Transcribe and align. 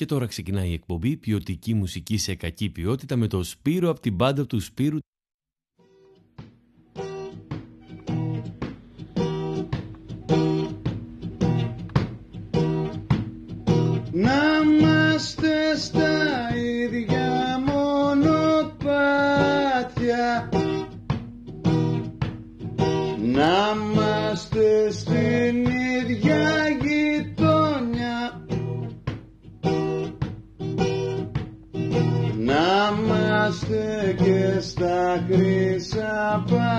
Και 0.00 0.06
τώρα 0.06 0.26
ξεκινάει 0.26 0.70
η 0.70 0.72
εκπομπή 0.72 1.16
ποιοτική 1.16 1.74
μουσική 1.74 2.16
σε 2.16 2.34
κακή 2.34 2.70
ποιότητα 2.70 3.16
με 3.16 3.26
το 3.26 3.42
Σπύρο 3.42 3.90
από 3.90 4.00
την 4.00 4.14
μπάντα 4.14 4.46
του 4.46 4.60
Σπύρου 4.60 4.98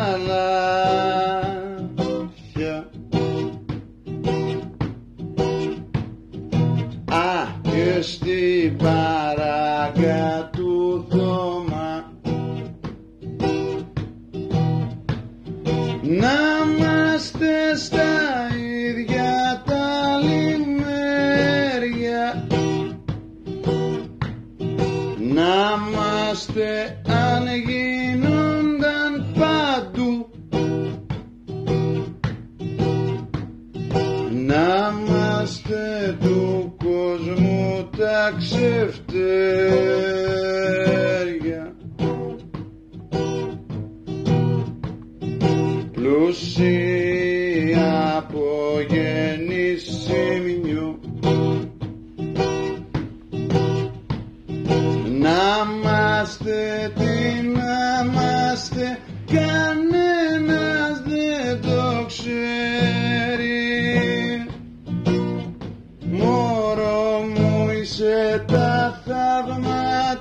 la 0.01 0.80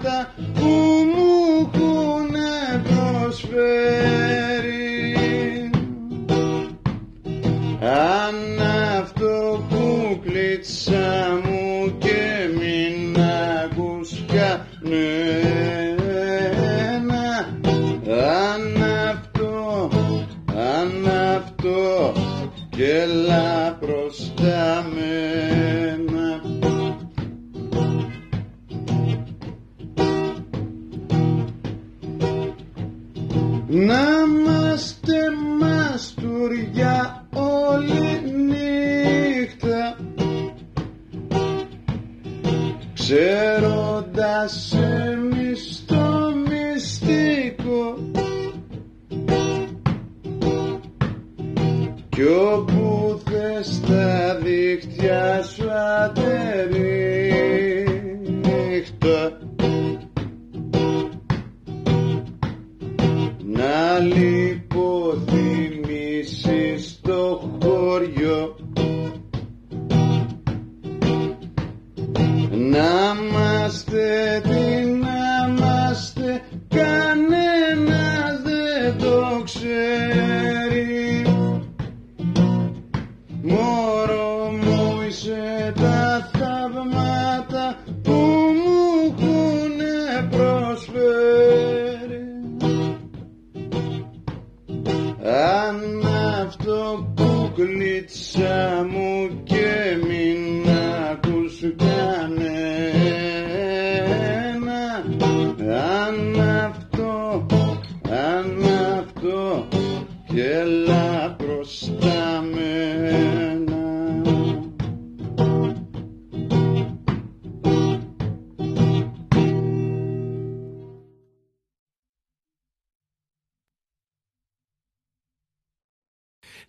Yeah. 0.03 0.50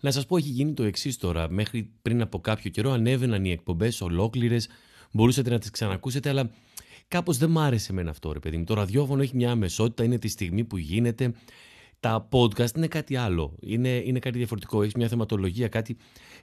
Να 0.01 0.11
σας 0.11 0.25
πω, 0.25 0.37
έχει 0.37 0.49
γίνει 0.49 0.73
το 0.73 0.83
εξής 0.83 1.17
τώρα. 1.17 1.49
Μέχρι 1.49 1.89
πριν 2.01 2.21
από 2.21 2.39
κάποιο 2.39 2.69
καιρό 2.69 2.91
ανέβαιναν 2.91 3.45
οι 3.45 3.51
εκπομπές 3.51 4.01
ολόκληρες. 4.01 4.69
Μπορούσατε 5.11 5.49
να 5.49 5.59
τις 5.59 5.69
ξανακούσετε, 5.69 6.29
αλλά 6.29 6.51
κάπως 7.07 7.37
δεν 7.37 7.49
μ' 7.49 7.59
άρεσε 7.59 7.91
εμένα 7.91 8.09
αυτό, 8.09 8.31
ρε 8.31 8.39
παιδί 8.39 8.57
μου. 8.57 8.63
Το 8.63 8.73
ραδιόφωνο 8.73 9.21
έχει 9.21 9.35
μια 9.35 9.51
αμεσότητα, 9.51 10.03
είναι 10.03 10.17
τη 10.17 10.27
στιγμή 10.27 10.63
που 10.63 10.77
γίνεται. 10.77 11.33
Τα 11.99 12.27
podcast 12.31 12.75
είναι 12.75 12.87
κάτι 12.87 13.15
άλλο. 13.15 13.55
Είναι, 13.59 13.89
είναι 13.89 14.19
κάτι 14.19 14.37
διαφορετικό. 14.37 14.81
Έχεις 14.81 14.93
μια 14.93 15.07
θεματολογία, 15.07 15.67
κάτι. 15.67 15.97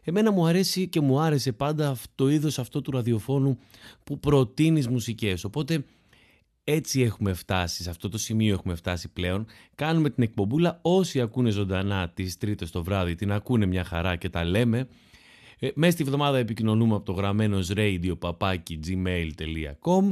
Εμένα 0.04 0.32
μου 0.32 0.46
αρέσει 0.46 0.88
και 0.88 1.00
μου 1.00 1.20
άρεσε 1.20 1.52
πάντα 1.52 1.96
το 2.14 2.28
είδος 2.28 2.58
αυτό 2.58 2.82
του 2.82 2.90
ραδιοφώνου 2.90 3.58
που 4.04 4.18
προτείνεις 4.18 4.88
μουσικές. 4.88 5.44
Οπότε 5.44 5.84
έτσι 6.70 7.02
έχουμε 7.02 7.32
φτάσει, 7.32 7.82
σε 7.82 7.90
αυτό 7.90 8.08
το 8.08 8.18
σημείο 8.18 8.54
έχουμε 8.54 8.74
φτάσει 8.74 9.08
πλέον. 9.08 9.46
Κάνουμε 9.74 10.10
την 10.10 10.22
εκπομπούλα. 10.22 10.78
Όσοι 10.82 11.20
ακούνε 11.20 11.50
ζωντανά 11.50 12.08
τις 12.08 12.38
Τρίτες 12.38 12.70
το 12.70 12.82
βράδυ, 12.82 13.14
την 13.14 13.32
ακούνε 13.32 13.66
μια 13.66 13.84
χαρά 13.84 14.16
και 14.16 14.28
τα 14.28 14.44
λέμε. 14.44 14.88
Ε, 15.58 15.68
μέσα 15.74 15.92
στη 15.92 16.04
βδομάδα 16.04 16.38
επικοινωνούμε 16.38 16.94
από 16.94 17.04
το 17.04 17.12
γραμμένο 17.12 17.58
radio 17.76 18.18
παπάκι 18.18 18.80
gmail.com 18.86 20.10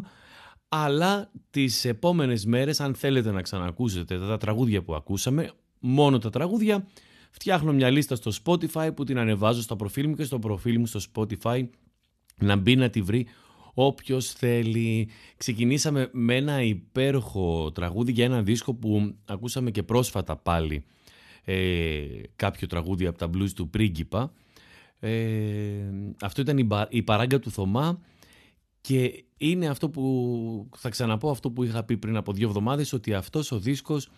αλλά 0.68 1.30
τις 1.50 1.84
επόμενες 1.84 2.46
μέρες 2.46 2.80
αν 2.80 2.94
θέλετε 2.94 3.30
να 3.30 3.42
ξανακούσετε 3.42 4.18
τα 4.18 4.36
τραγούδια 4.36 4.82
που 4.82 4.94
ακούσαμε 4.94 5.50
μόνο 5.78 6.18
τα 6.18 6.30
τραγούδια 6.30 6.86
φτιάχνω 7.30 7.72
μια 7.72 7.90
λίστα 7.90 8.14
στο 8.14 8.30
Spotify 8.44 8.90
που 8.94 9.04
την 9.04 9.18
ανεβάζω 9.18 9.62
στο 9.62 9.76
προφίλ 9.76 10.08
μου 10.08 10.14
και 10.14 10.24
στο 10.24 10.38
προφίλ 10.38 10.78
μου 10.78 10.86
στο 10.86 11.00
Spotify 11.14 11.68
να 12.36 12.56
μπει 12.56 12.76
να 12.76 12.90
τη 12.90 13.02
βρει 13.02 13.26
όποιος 13.78 14.32
θέλει. 14.32 15.08
Ξεκινήσαμε 15.36 16.08
με 16.12 16.34
ένα 16.34 16.62
υπέροχο 16.62 17.72
τραγούδι 17.72 18.12
για 18.12 18.24
ένα 18.24 18.42
δίσκο 18.42 18.74
που 18.74 19.14
ακούσαμε 19.24 19.70
και 19.70 19.82
πρόσφατα 19.82 20.36
πάλι 20.36 20.84
ε, 21.44 22.04
κάποιο 22.36 22.66
τραγούδι 22.66 23.06
από 23.06 23.18
τα 23.18 23.30
blues 23.34 23.50
του 23.54 23.70
πρίγκιπα. 23.70 24.32
Ε, 25.00 25.10
αυτό 26.20 26.40
ήταν 26.40 26.58
η, 26.58 26.68
η 26.88 27.02
παράγκα 27.02 27.38
του 27.38 27.50
Θωμά 27.50 28.00
Και 28.80 29.24
είναι 29.36 29.66
αυτό 29.66 29.88
που 29.88 30.68
θα 30.76 30.88
ξαναπώ 30.88 31.30
αυτό 31.30 31.50
που 31.50 31.62
είχα 31.62 31.84
πει 31.84 31.96
πριν 31.96 32.16
από 32.16 32.32
δύο 32.32 32.48
εβδομάδες 32.48 32.92
ότι 32.92 33.14
αυτός 33.14 33.52
ο 33.52 33.58
δίσκος 33.58 34.08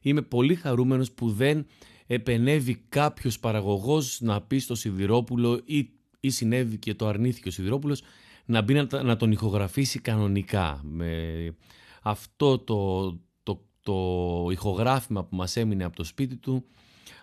είμαι 0.00 0.22
πολύ 0.22 0.54
χαρούμενος 0.54 1.12
που 1.12 1.30
δεν 1.30 1.66
επενεύει 2.06 2.74
κάποιος 2.88 3.38
παραγωγός 3.38 4.20
να 4.20 4.40
πει 4.40 4.58
στο 4.58 4.74
Σιδηρόπουλο 4.74 5.60
ή, 5.64 5.88
ή 6.20 6.30
συνέβη 6.30 6.78
και 6.78 6.94
το 6.94 7.06
αρνήθηκε 7.06 7.48
ο 7.48 7.52
Σιδηρόπουλος 7.52 8.02
να 8.44 8.62
μπει 8.62 8.74
να, 8.74 9.02
να 9.02 9.16
τον 9.16 9.32
ηχογραφήσει 9.32 9.98
κανονικά. 9.98 10.80
Με 10.84 11.54
αυτό 12.02 12.58
το, 12.58 13.10
το, 13.42 13.64
το 13.80 14.48
ηχογράφημα 14.50 15.24
που 15.24 15.36
μας 15.36 15.56
έμεινε 15.56 15.84
από 15.84 15.96
το 15.96 16.04
σπίτι 16.04 16.36
του 16.36 16.64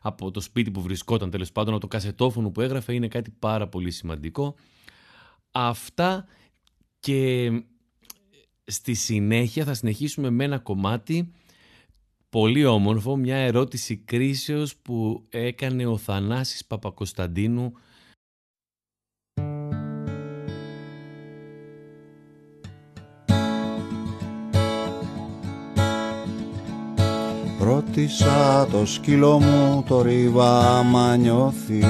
από 0.01 0.31
το 0.31 0.39
σπίτι 0.39 0.71
που 0.71 0.81
βρισκόταν 0.81 1.29
τέλος 1.29 1.51
πάντων, 1.51 1.73
από 1.73 1.81
το 1.81 1.87
κασετόφωνο 1.87 2.51
που 2.51 2.61
έγραφε 2.61 2.93
είναι 2.93 3.07
κάτι 3.07 3.31
πάρα 3.39 3.67
πολύ 3.67 3.91
σημαντικό. 3.91 4.55
Αυτά 5.51 6.25
και 6.99 7.51
στη 8.65 8.93
συνέχεια 8.93 9.65
θα 9.65 9.73
συνεχίσουμε 9.73 10.29
με 10.29 10.43
ένα 10.43 10.59
κομμάτι 10.59 11.31
πολύ 12.29 12.65
όμορφο, 12.65 13.15
μια 13.15 13.35
ερώτηση 13.35 13.97
κρίσεως 13.97 14.75
που 14.75 15.25
έκανε 15.29 15.85
ο 15.85 15.97
Θανάσης 15.97 16.65
Παπακοσταντίνου 16.65 17.73
Ρώτησα 27.71 28.67
το 28.71 28.85
σκύλο 28.85 29.39
μου 29.39 29.83
το 29.87 30.01
ρίβα 30.01 30.77
άμα 30.77 31.15
νιώθει. 31.15 31.85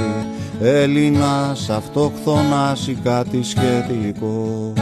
Έλληνας 0.62 1.70
αυτοχθονάς 1.70 2.88
ή 2.88 2.98
κάτι 3.04 3.44
σχετικό. 3.44 4.74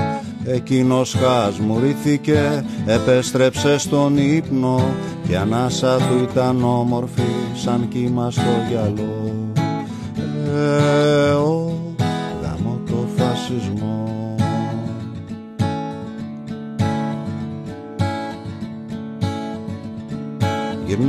Εκείνος 0.44 1.16
χασμουρήθηκε, 1.20 2.66
επέστρεψε 2.86 3.78
στον 3.78 4.18
ύπνο 4.18 4.82
και 5.28 5.38
ανάσα 5.38 5.98
του 5.98 6.28
ήταν 6.32 6.64
όμορφη 6.64 7.22
σαν 7.56 7.88
κύμα 7.90 8.32
στο 8.32 8.52
γυαλό. 8.70 9.32
Ε, 10.56 10.89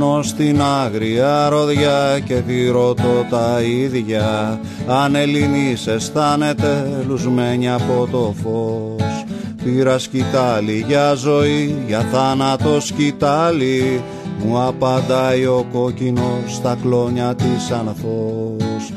Γυρνώ 0.01 0.23
στην 0.23 0.61
άγρια 0.61 1.49
ροδιά 1.49 2.19
και 2.25 2.35
τη 2.35 2.69
ρωτώ 2.69 3.25
τα 3.29 3.61
ίδια. 3.61 4.59
Αν 4.87 5.15
Ελληνής 5.15 5.87
αισθάνεται 5.87 7.03
λουσμένη 7.07 7.69
από 7.69 8.07
το 8.11 8.33
φως 8.43 9.25
Πήρα 9.63 9.97
σκητάλη 9.97 10.85
για 10.87 11.13
ζωή, 11.13 11.83
για 11.87 11.99
θάνατο 12.11 12.79
σκητάλη 12.79 14.01
Μου 14.45 14.61
απαντάει 14.61 15.45
ο 15.45 15.65
κόκκινος 15.71 16.53
στα 16.55 16.77
κλόνια 16.81 17.35
της 17.35 17.71
ανθός. 17.71 18.93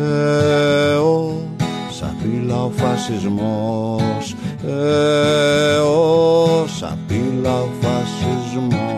Ε, 0.00 0.94
ο, 0.94 1.42
σαπίλα 1.90 2.64
ο 2.64 2.70
φασισμός 2.76 4.34
Ε, 4.66 5.76
ο, 5.76 6.66
σαπίλα 6.78 7.60
ο 7.60 7.68
φασισμός 7.80 8.97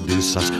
dessas 0.00 0.52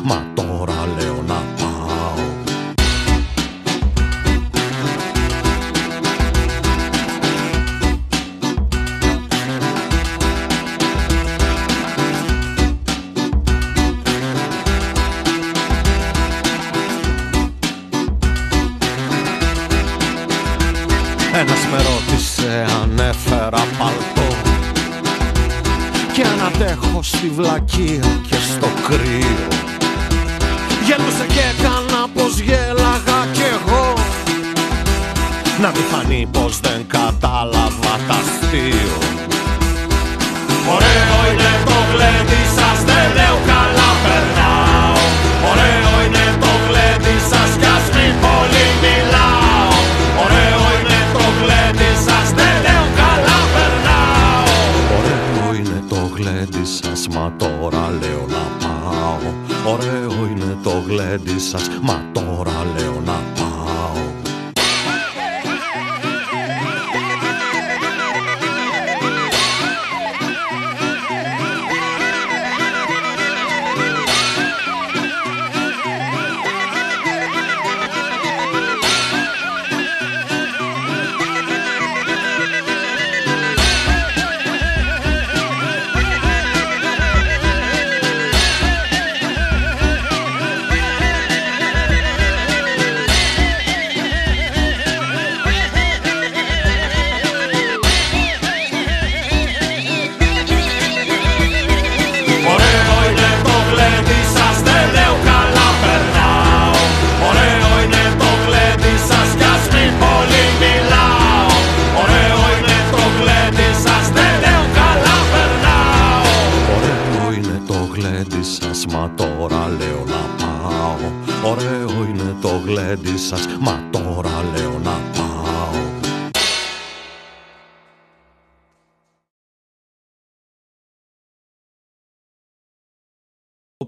γλέντι 122.89 123.19
σας 123.19 123.47
Μα 123.61 123.91
τώρα 123.91 124.43
λέω 124.43 124.79
να 124.79 124.91
πάω 124.91 125.77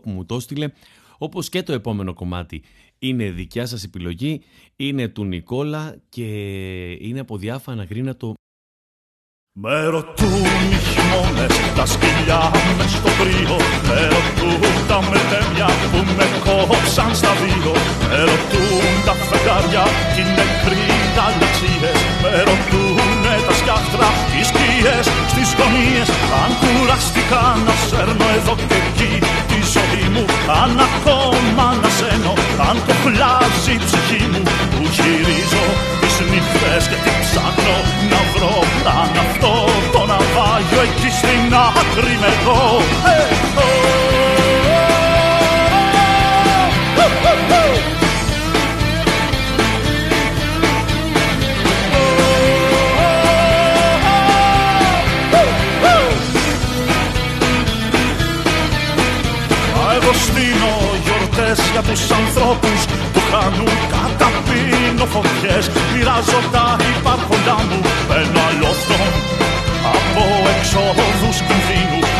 που 0.02 0.11
μου 0.11 0.26
το 0.26 0.35
έστειλε, 0.35 0.69
όπως 1.19 1.49
και 1.49 1.62
το 1.62 1.73
επόμενο 1.73 2.14
κομμάτι. 2.14 2.62
Είναι 2.99 3.30
δικιά 3.30 3.66
σας 3.66 3.85
επιλογή, 3.85 4.42
είναι 4.76 5.09
του 5.09 5.25
Νικόλα 5.25 5.97
και 6.09 6.25
είναι 6.92 7.21
από 7.21 7.37
διάφανα 7.37 7.85
γρήνα 7.85 8.16
Με 9.52 9.85
ρωτούν 9.85 10.42
οι 11.11 11.17
χειμώνες, 11.17 11.55
τα 11.76 11.85
σκυλιά 11.93 12.43
μες 12.76 12.90
στο 12.99 13.11
κρύο. 13.19 13.57
Με 13.88 13.99
ρωτούν 14.14 14.75
τα 14.90 14.99
μετέμια 15.11 15.69
που 15.90 16.00
με 16.17 16.26
κόψαν 16.45 17.11
στα 17.21 17.33
δύο. 17.40 17.73
Με 18.09 18.19
ρωτούν 18.31 18.93
τα 19.07 19.14
φεγγάρια 19.29 19.85
κι 20.14 20.21
οι 20.23 20.26
νεκροί 20.37 20.85
τα 21.17 21.26
λεξίες. 21.38 21.99
Με 22.23 22.33
ρωτούνε 22.49 23.35
τα 23.47 23.55
σκιάχτρα, 23.59 24.09
οι 24.37 24.43
σκιές 24.50 25.07
στις 25.33 25.49
γωνίες. 25.59 26.09
Αν 26.43 26.50
κουραστικά 26.61 27.45
να 27.67 27.75
σέρνω 27.87 28.26
εδώ 28.38 28.55
και 28.69 28.79
εκεί 28.83 29.12
τη 29.50 29.59
ζωή 29.75 30.07
μου 30.14 30.25
Αν 30.62 30.73
ακόμα 30.88 31.67
να 31.83 31.90
σένω, 31.99 32.35
αν 32.69 32.76
κοχλάζει 32.87 33.73
η 33.76 33.81
ψυχή 33.87 34.23
μου 34.33 34.43
Που 34.73 34.83
γυρίζω 34.95 35.64
τις 36.00 36.10
νύχτες 36.30 36.82
και 36.90 36.99
τι 37.04 37.12
ψάχνω 37.25 37.76
να 38.12 38.20
βρω 38.32 38.56
Αν 39.00 39.10
αυτό 39.26 39.52
το 39.94 40.00
ναυάγιο 40.10 40.80
εκεί 40.88 41.10
στην 41.20 41.54
άκρη 41.68 42.14
με 42.22 42.30
εγώ 42.37 42.60
Hey, 43.06 43.26
oh, 43.62 43.80
oh, 47.02 47.12
oh, 47.25 47.54
oh. 47.62 48.00
Εγώ 59.96 60.12
στείνω 60.12 60.75
γιορτές 61.04 61.58
για 61.72 61.82
τους 61.82 62.10
ανθρώπους 62.10 62.80
που 63.10 63.10
χάνουν 63.30 63.75
κατά 63.92 64.28
πίνω 64.46 65.06
φωτιές 65.14 65.64
Μοιράζω 65.92 66.40
τα 66.54 66.66
υπάρχοντά 66.96 67.56
μου, 67.68 67.78
παίρνω 68.08 68.40
αλόφρον 68.50 69.12
από 69.99 70.25
εξόδους 70.54 71.37
κινδύνου 71.46 72.19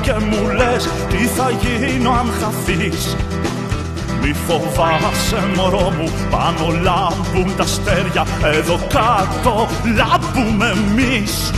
και 0.00 0.12
μου 0.12 0.48
λες 0.56 0.88
Τι 1.08 1.16
θα 1.16 1.50
γίνω 1.50 2.10
αν 2.10 2.32
χαθείς; 2.40 3.16
Μη 4.22 4.32
φοβάσαι 4.46 5.42
μωρό 5.56 5.92
μου 5.98 6.10
πάνω 6.30 6.66
λάμπουν 6.82 7.56
τα 7.56 7.62
αστέρια 7.62 8.26
Εδώ 8.42 8.78
κάτω 8.88 9.68
λάμπουμε 9.96 10.66
εμείς 10.66 11.52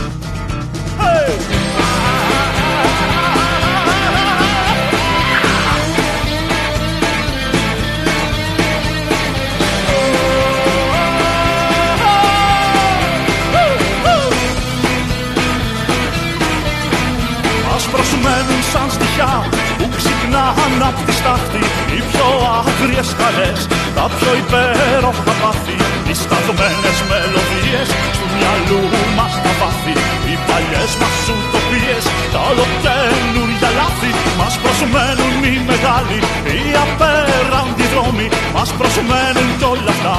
απ' 20.89 21.01
τη 21.05 21.13
στάχτη 21.19 21.63
Οι 21.95 21.99
πιο 22.11 22.27
άγριες 22.57 23.09
χαρές, 23.19 23.59
τα 23.95 24.05
πιο 24.15 24.31
υπέροχα 24.43 25.33
πάθη 25.41 25.77
Οι 26.09 26.13
σταθμένες 26.23 26.97
μελωδίες 27.09 27.89
του 28.13 28.16
μυαλού 28.37 28.81
μας 29.17 29.33
τα 29.43 29.51
βάθη 29.59 29.95
Οι 30.29 30.35
παλιές 30.47 30.91
μας 31.01 31.17
ουτοπίες, 31.33 32.03
τα 32.33 32.39
ολοκαίνουρια 32.49 33.69
λάθη 33.79 34.11
Μας 34.39 34.53
προσμένουν 34.63 35.35
οι 35.49 35.55
μεγάλοι, 35.69 36.19
οι 36.51 36.61
απέραντοι 36.83 37.85
δρόμοι. 37.93 38.27
Μας 38.55 38.69
προσμένουν 38.79 39.49
κι 39.59 39.67
όλα 39.73 39.91
αυτά 39.95 40.17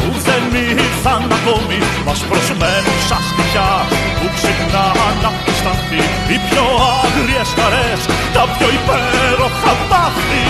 που 0.00 0.10
δεν 0.26 0.44
ήρθαν 0.84 1.22
ακόμη. 1.38 1.78
Μας 2.06 2.20
προσμένουν 2.30 2.98
σαν 3.08 3.22
στοιχιά 3.28 3.70
που 4.18 4.26
ξυπνάνε 4.36 5.26
απ' 5.30 5.40
τη 5.44 5.52
στάχτη 5.60 6.00
Οι 6.32 6.36
πιο 6.46 6.64
άγριες 7.02 7.50
χαρές, 7.58 8.00
τα 8.34 8.42
πιο 8.54 8.68
υπέροχα 8.78 9.72
πάθη 9.90 10.49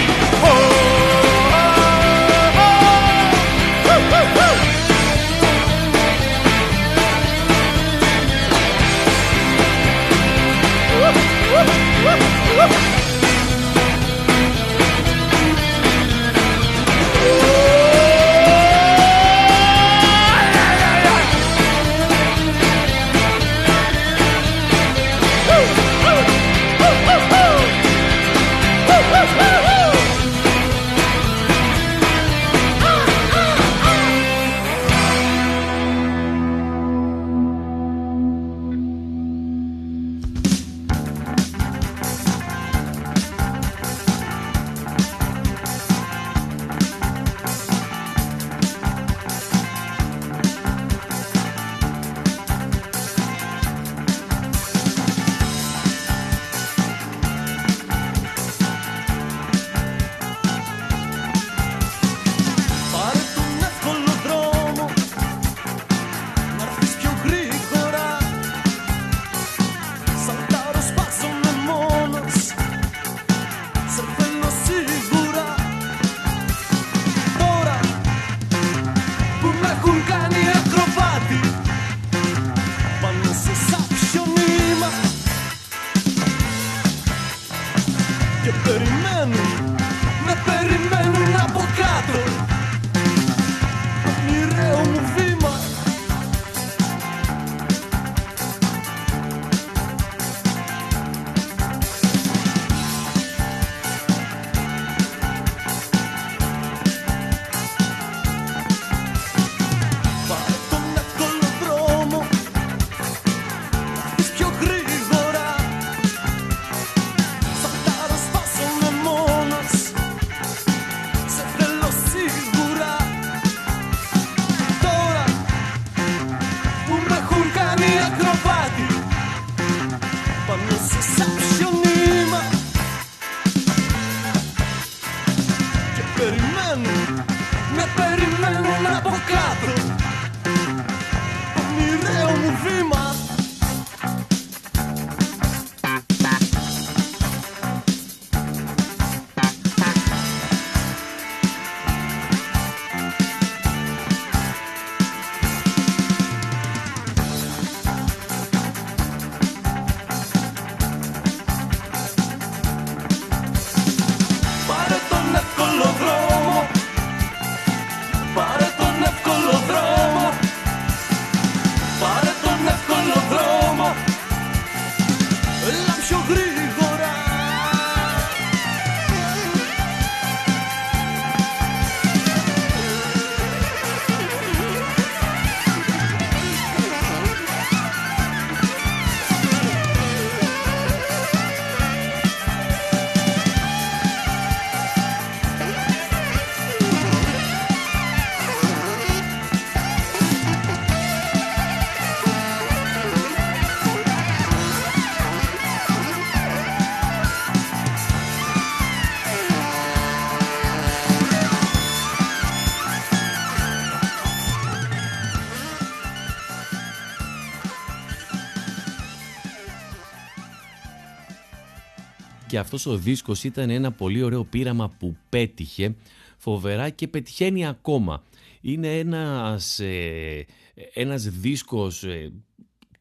Και 222.51 222.59
αυτός 222.59 222.87
ο 222.87 222.97
δίσκος 222.97 223.45
ήταν 223.45 223.71
ένα 223.71 223.93
πολύ 223.93 224.23
ωραίο 224.23 224.45
πείραμα 224.45 224.89
που 224.99 225.17
πέτυχε 225.29 225.95
φοβερά 226.39 226.91
και 226.91 227.09
πετυχαίνει 227.09 227.67
ακόμα. 227.67 228.23
Είναι 228.61 228.99
ένας, 228.99 229.79
ε, 229.79 230.47
ένας 230.95 231.23
δίσκος 231.23 232.05
ε, 232.05 232.33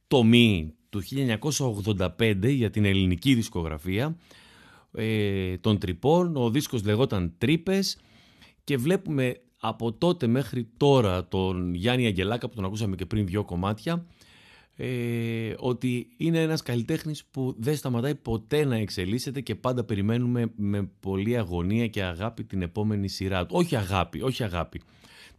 τομή 0.08 0.74
του 0.90 1.02
1985 2.18 2.54
για 2.54 2.70
την 2.70 2.86
ελληνική 2.86 3.34
δισκογραφία 3.34 4.18
ε, 4.94 5.58
των 5.58 5.78
τρυπών. 5.78 6.36
Ο 6.36 6.50
δίσκος 6.50 6.84
λεγόταν 6.84 7.34
Τρύπες 7.38 7.98
και 8.64 8.78
βλέπουμε 8.78 9.42
από 9.60 9.94
τότε 9.94 10.28
μέχρι 10.28 10.68
τώρα 10.78 11.28
τον 11.28 11.74
Γιάννη 11.74 12.06
Αγγελάκα 12.06 12.50
που 12.50 12.56
τον 12.56 12.66
ακούσαμε 12.66 12.96
και 12.96 13.06
πριν 13.06 13.26
δυο 13.26 13.44
κομμάτια 13.44 14.06
ε, 14.82 15.54
ότι 15.58 16.08
είναι 16.18 16.42
ένας 16.42 16.62
καλλιτέχνης 16.62 17.26
που 17.26 17.56
δεν 17.58 17.76
σταματάει 17.76 18.16
ποτέ 18.16 18.66
να 18.66 18.76
εξελίσσεται 18.76 19.42
και 19.42 19.56
πάντα 19.56 19.84
περιμένουμε 19.84 20.52
με 20.56 20.90
πολλή 21.00 21.38
αγωνία 21.38 21.88
και 21.88 22.04
αγάπη 22.04 22.44
την 22.44 22.62
επόμενη 22.62 23.08
σειρά 23.08 23.46
του. 23.46 23.56
Όχι 23.58 23.76
αγάπη, 23.76 24.22
όχι 24.22 24.44
αγάπη. 24.44 24.82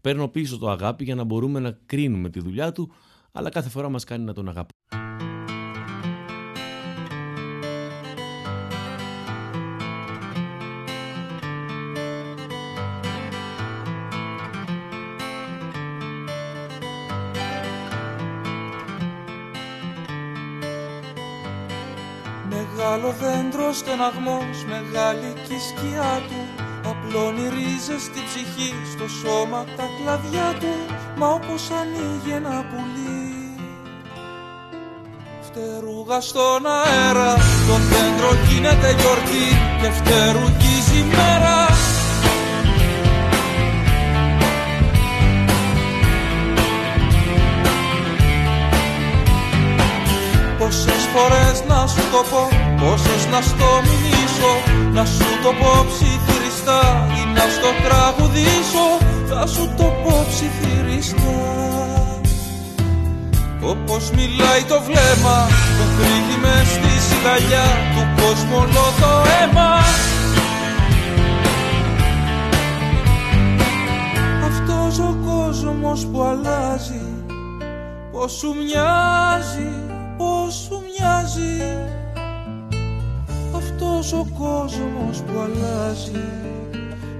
Παίρνω 0.00 0.29
πίσω 0.29 0.59
το 0.59 0.70
αγάπη 0.70 1.05
για 1.05 1.14
να 1.14 1.24
μπορούμε 1.24 1.61
να 1.61 1.79
κρίνουμε 1.87 2.31
τη 2.31 2.40
δουλειά 2.40 2.72
του, 2.72 2.92
αλλά 3.33 3.48
κάθε 3.48 3.68
φορά 3.68 3.88
μας 3.88 4.05
κάνει 4.05 4.24
να 4.24 4.33
τον 4.33 4.48
αγαπάμε. 4.48 5.30
Στεναγμός, 23.81 24.57
μεγάλη 24.73 25.31
κι 25.45 25.55
η 25.61 25.62
σκιά 25.69 26.12
του. 26.29 26.40
Απλώνει 26.90 27.45
ρίζες 27.55 28.03
στη 28.09 28.21
ψυχή, 28.29 28.71
στο 28.93 29.07
σώμα 29.21 29.61
τα 29.77 29.87
κλαδιά 29.97 30.49
του. 30.61 30.75
Μα 31.19 31.29
όπως 31.38 31.62
ανοίγει 31.81 32.33
ένα 32.40 32.57
πουλί. 32.71 33.19
Φτερούγα 35.47 36.21
στον 36.21 36.62
αέρα, 36.79 37.33
το 37.69 37.77
δέντρο 37.90 38.33
γίνεται 38.49 38.88
γιορτή 38.99 39.49
Και 39.81 39.90
φτερουγίζει 39.99 40.99
η 40.99 41.05
μέρα. 41.14 41.59
Πόσες 50.59 51.03
φορές 51.14 51.60
να 51.81 51.87
σου 51.87 52.05
το 52.14 52.23
πω, 52.31 52.43
πόσες 52.81 53.23
να 53.33 53.40
στο 53.40 53.71
μηνύσω 53.87 54.53
Να 54.93 55.05
σου 55.05 55.29
το 55.43 55.51
πω 55.61 55.73
ψιθυριστά 55.90 56.83
ή 57.19 57.23
να 57.37 57.45
στο 57.57 57.71
τραγουδήσω 57.85 58.87
Θα 59.29 59.47
σου 59.47 59.64
το 59.77 59.87
πω 60.03 60.27
ψιθυριστά. 60.31 61.38
Όπως 63.73 64.11
μιλάει 64.11 64.62
το 64.69 64.79
βλέμμα, 64.87 65.38
το 65.79 65.85
κρύβει 65.97 66.37
μες 66.43 66.66
στη 66.77 66.93
σιγαλιά 67.09 67.66
Του 67.95 68.23
κόσμου 68.23 68.57
όλο 68.64 68.87
το 69.01 69.12
αίμα. 69.37 69.73
Αυτός 74.49 74.99
ο 74.99 75.16
κόσμος 75.27 76.07
που 76.07 76.23
αλλάζει 76.23 77.05
Πώς 78.12 78.33
σου 78.33 78.55
μοιάζει, 78.59 79.73
πώς 80.21 80.55
σου 80.55 80.83
μοιάζει 80.87 81.79
Αυτός 83.57 84.13
ο 84.13 84.27
κόσμος 84.39 85.23
που 85.23 85.39
αλλάζει. 85.39 86.25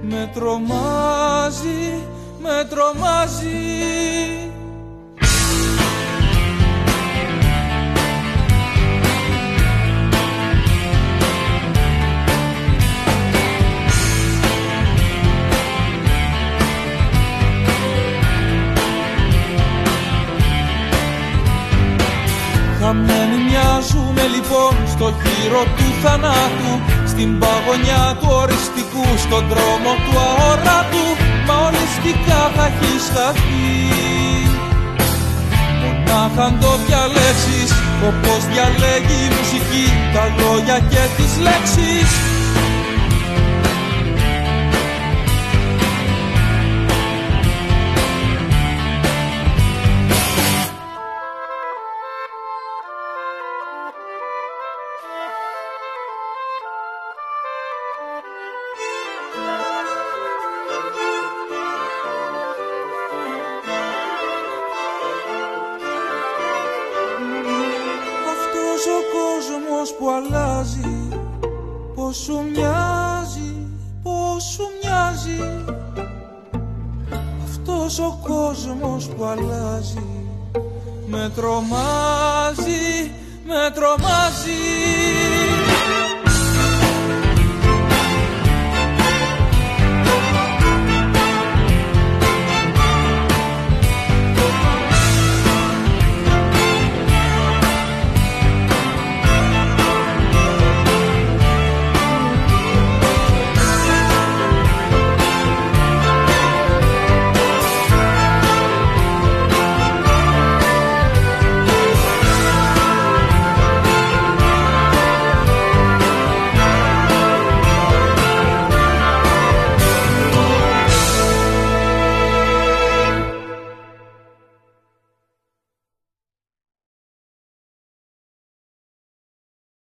Με 0.01 0.31
τρομάζει, 0.33 2.03
με 2.41 2.67
τρομάζει 2.69 4.50
Χαμένοι 22.93 23.37
μοιάζουμε 23.47 24.23
λοιπόν 24.35 24.73
στο 24.93 25.07
γύρο 25.21 25.63
του 25.77 25.87
θανάτου 26.01 26.73
Στην 27.11 27.29
παγωνιά 27.39 28.05
του 28.19 28.29
οριστικού, 28.41 29.05
στον 29.25 29.43
δρόμο 29.51 29.91
του 30.03 30.13
αόρατου 30.27 31.05
Μα 31.47 31.55
οριστικά 31.67 32.41
θα 32.55 32.65
έχεις 32.71 33.03
χαθεί 33.13 33.75
Μονάχα 35.81 36.43
αν 36.47 36.53
το 36.63 36.71
διαλέξεις 36.85 37.69
Όπως 38.09 38.39
διαλέγει 38.51 39.19
η 39.27 39.29
μουσική 39.35 39.85
Τα 40.13 40.23
λόγια 40.39 40.77
και 40.91 41.03
τις 41.17 41.31
λέξεις 41.45 42.09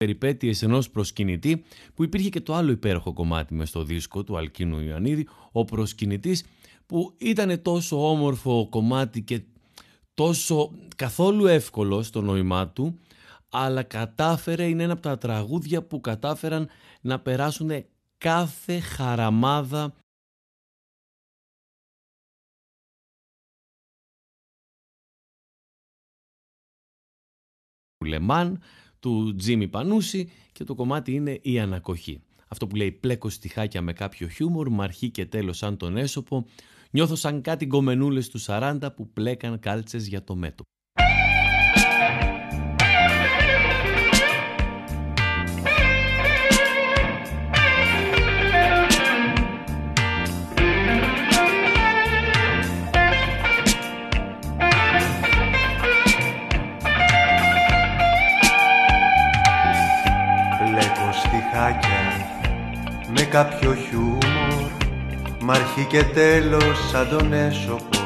περιπέτειες 0.06 0.62
ενός 0.62 0.90
προσκυνητή 0.90 1.64
που 1.94 2.04
υπήρχε 2.04 2.30
και 2.30 2.42
το 2.42 2.54
άλλο 2.54 2.72
υπέροχο 2.72 3.14
κομμάτι 3.14 3.54
μες 3.54 3.70
στο 3.70 3.84
δίσκο 3.84 4.24
του 4.24 4.38
Αλκίνου 4.38 4.80
Ιωαννίδη, 4.80 5.28
ο 5.52 5.66
προσκυνητής 5.66 6.44
που 6.86 7.14
ήταν 7.18 7.62
τόσο 7.62 8.10
όμορφο 8.10 8.68
κομμάτι 8.70 9.22
και 9.22 9.42
τόσο 10.14 10.72
καθόλου 10.96 11.46
εύκολο 11.46 12.04
στο 12.04 12.22
νόημά 12.22 12.70
του 12.70 13.00
αλλά 13.50 13.84
κατάφερε, 13.84 14.66
είναι 14.68 14.84
ένα 14.84 14.94
από 14.94 15.02
τα 15.02 15.18
τραγούδια 15.18 15.84
που 15.84 16.02
κατάφεραν 16.02 16.70
να 17.02 17.20
περάσουν 17.20 17.86
κάθε 18.18 18.80
χαραμάδα. 18.80 19.94
Του 27.98 28.06
Λεμάν, 28.06 28.62
του 29.06 29.36
Τζίμι 29.36 29.68
Πανούση 29.68 30.30
και 30.52 30.64
το 30.64 30.76
κομμάτι 30.76 31.14
είναι 31.14 31.40
η 31.42 31.60
ανακοχή. 31.60 32.22
Αυτό 32.48 32.68
που 32.68 32.76
λέει 32.76 32.92
πλέκω 32.92 33.30
στιχάκια 33.30 33.82
με 33.82 33.94
κάποιο 33.94 34.28
χιούμορ, 34.28 34.70
με 34.70 34.84
αρχή 34.84 35.10
και 35.10 35.26
τέλος 35.26 35.58
σαν 35.58 35.78
τον 35.78 35.98
έσωπο, 35.98 36.46
νιώθω 36.92 37.16
σαν 37.16 37.42
κάτι 37.42 37.66
γκομενούλες 37.66 38.30
του 38.30 38.40
40 38.46 38.78
που 38.96 39.10
πλέκαν 39.10 39.60
κάλτσες 39.60 40.08
για 40.08 40.24
το 40.24 40.36
μέτωπο. 40.36 40.75
Με 63.08 63.22
κάποιο 63.22 63.76
χιούμορ. 63.76 64.72
Μ' 65.42 65.52
αρχή 65.52 65.86
και 65.90 66.04
τέλος 66.04 66.90
σαν 66.92 67.10
τον 67.10 67.34
έσωπο. 67.34 68.04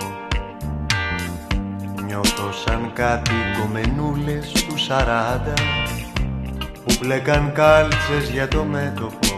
Νιώθω 2.05 2.51
σαν 2.51 2.91
κάτι 2.93 3.31
κομμενούλες 3.61 4.51
του 4.51 4.77
σαράντα 4.77 5.53
που 6.85 6.93
πλέκαν 6.99 7.51
κάλτσες 7.53 8.29
για 8.31 8.47
το 8.47 8.63
μέτωπο. 8.63 9.33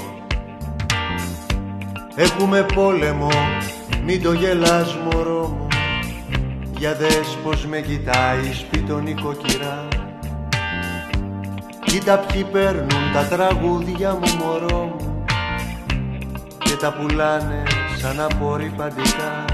Έχουμε 2.16 2.66
πόλεμο, 2.74 3.30
μην 4.06 4.24
το 4.24 4.34
γελάς 4.34 4.96
μωρό 4.96 5.48
μου. 5.48 5.68
Για 6.78 6.96
δες 6.96 7.38
πως 7.44 7.66
με 7.66 7.80
κοιτάει 7.80 8.54
σπίτον 8.54 9.04
νοικοκυράς 9.04 10.11
Κοίτα 11.92 12.18
ποιοι 12.18 12.44
παίρνουν 12.44 13.12
τα 13.14 13.24
τραγούδια 13.26 14.14
μου 14.14 14.36
μωρό 14.40 14.84
μου 15.00 15.24
Και 16.58 16.76
τα 16.76 16.94
πουλάνε 16.94 17.64
σαν 17.98 18.20
απορριπαντικά. 18.20 19.46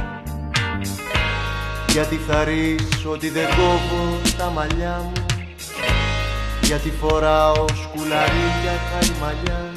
Γιατί 1.92 2.16
θα 2.16 2.44
ρεις 2.44 3.06
ότι 3.06 3.30
δεν 3.30 3.46
κόβω 3.46 4.20
τα 4.38 4.50
μαλλιά 4.50 5.02
μου 5.04 5.26
Γιατί 6.62 6.90
φοράω 6.90 7.66
σκουλαρίκια 7.68 8.76
μαλλιά 9.22 9.72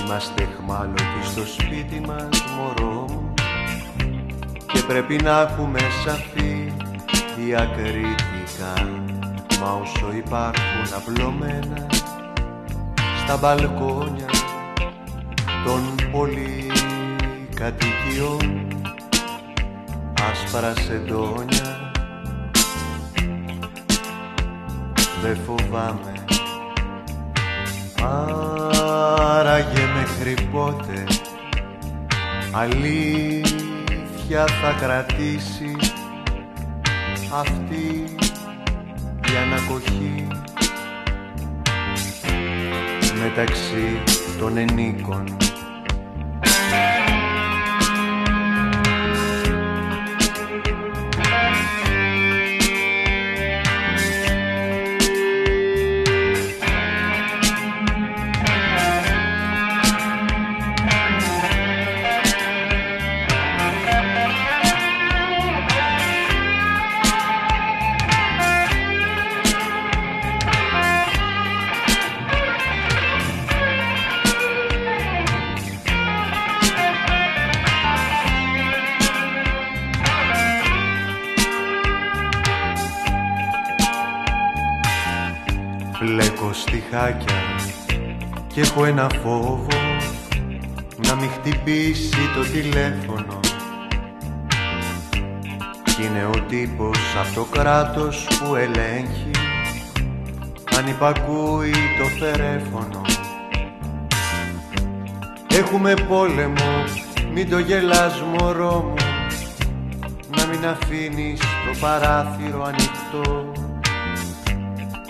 Είμαστε 0.00 0.48
χμάλωτοι 0.56 1.20
στο 1.24 1.42
σπίτι 1.46 2.00
μας 2.06 2.44
μωρό 2.56 3.06
μου 3.08 3.34
Και 4.72 4.82
πρέπει 4.86 5.20
να 5.22 5.40
έχουμε 5.40 5.80
σαφή 6.04 6.72
διακριτικά 7.36 8.88
Μα 9.64 9.72
όσο 9.72 10.12
υπάρχουν 10.16 10.86
απλωμένα 10.96 11.86
στα 13.24 13.36
μπαλκόνια 13.36 14.30
των 15.64 15.94
πολυκατοικιών 16.12 18.66
άσπρα 20.30 20.74
σεντόνια 20.74 21.92
δεν 25.22 25.38
φοβάμαι. 25.46 26.24
Άραγε 29.18 29.86
μέχρι 29.96 30.34
πότε 30.52 31.04
αλήθεια 32.52 34.44
θα 34.46 34.72
κρατήσει 34.80 35.76
αυτή 37.32 38.14
η 39.34 39.36
ανακοχή. 39.36 40.26
Μεταξύ 43.22 44.02
των 44.38 44.56
ενίκων 44.56 45.36
έχω 88.64 88.84
ένα 88.84 89.06
φόβο 89.22 89.66
να 91.06 91.14
μην 91.14 91.30
χτυπήσει 91.30 92.16
το 92.34 92.40
τηλέφωνο. 92.52 93.40
Κι 95.82 96.04
είναι 96.04 96.26
ο 96.26 96.44
τύπος 96.48 96.98
από 97.24 97.34
το 97.34 97.44
κράτος 97.58 98.26
που 98.38 98.54
ελέγχει 98.54 99.30
αν 100.78 100.86
υπακούει 100.86 101.74
το 101.98 102.04
φερέφωνο. 102.04 103.00
Έχουμε 105.58 105.94
πόλεμο, 106.08 106.84
μην 107.34 107.50
το 107.50 107.58
γελάς 107.58 108.22
μωρό 108.22 108.82
μου. 108.82 108.94
Να 110.36 110.46
μην 110.46 110.66
αφήνεις 110.66 111.40
το 111.40 111.78
παράθυρο 111.80 112.62
ανοιχτό. 112.62 113.52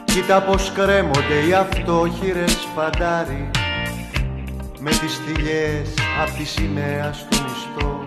Κοίτα 0.04 0.42
πως 0.42 0.72
κρέμονται 0.74 1.46
οι 1.48 1.52
αυτόχειρες 1.52 2.63
φαντάρι 2.74 3.50
με 4.78 4.90
τις 4.90 5.20
θηλιές 5.24 5.88
απ' 6.22 6.36
τη 6.36 6.44
σημαία 6.44 7.12
στο 7.12 7.36
μισθό. 7.42 8.06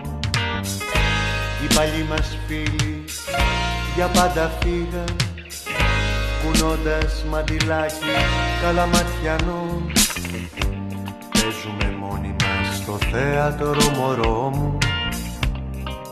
Οι 1.62 1.74
παλιοί 1.74 2.06
μας 2.08 2.38
φίλοι 2.46 3.04
για 3.94 4.06
πάντα 4.06 4.50
φύγαν 4.60 5.16
κουνώντας 6.42 7.24
μαντιλάκι 7.30 8.14
καλαματιανό. 8.62 9.82
Παίζουμε 11.32 11.96
μόνοι 11.98 12.36
μας 12.40 12.76
στο 12.76 12.98
θέατρο 13.10 13.90
μωρό 13.96 14.50
μου. 14.54 14.78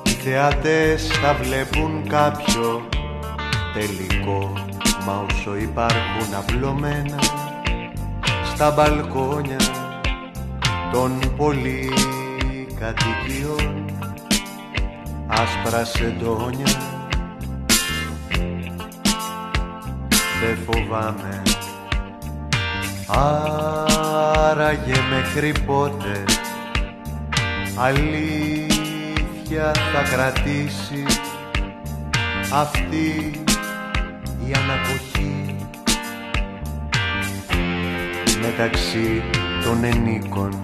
Οι 0.05 0.11
θεατές 0.11 1.07
θα 1.07 1.35
βλέπουν 1.35 2.09
κάποιο 2.09 2.89
τελικό 3.73 4.53
Μα 5.07 5.27
όσο 5.31 5.57
υπάρχουν 5.57 6.35
απλωμένα 6.35 7.17
στα 8.57 8.71
μπαλκόνια 8.71 9.57
των 10.93 11.21
πολυκατοικιών. 11.37 13.85
Άσπρα 15.27 15.85
σεντόνια. 15.85 16.67
Δεν 20.41 20.59
φοβάμαι. 20.67 21.43
Άραγε 24.51 24.97
μέχρι 25.11 25.53
πότε 25.67 26.25
αλήθεια 27.77 29.73
θα 29.93 30.03
κρατήσει 30.11 31.05
αυτή 32.53 33.31
η 34.47 34.53
ανακοχή; 34.55 35.46
Μεταξύ 38.43 39.23
των 39.65 39.85
ενίκων 39.85 40.63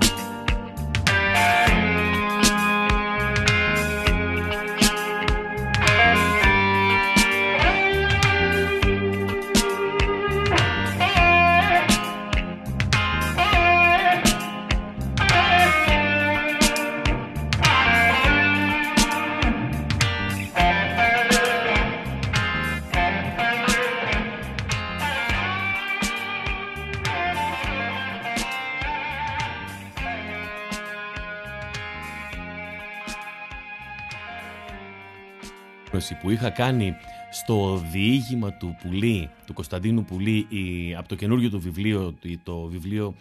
είχα 36.43 36.51
κάνει 36.51 36.95
στο 37.31 37.83
διήγημα 37.93 38.53
του 38.53 38.77
Πουλή, 38.83 39.31
του 39.47 39.53
Κωνσταντίνου 39.53 40.05
Πουλή, 40.05 40.47
η, 40.49 40.95
από 40.95 41.09
το 41.09 41.15
καινούργιο 41.15 41.51
του 41.51 41.61
βιβλίο, 41.61 42.15
το 42.43 42.61
βιβλίο 42.61 43.15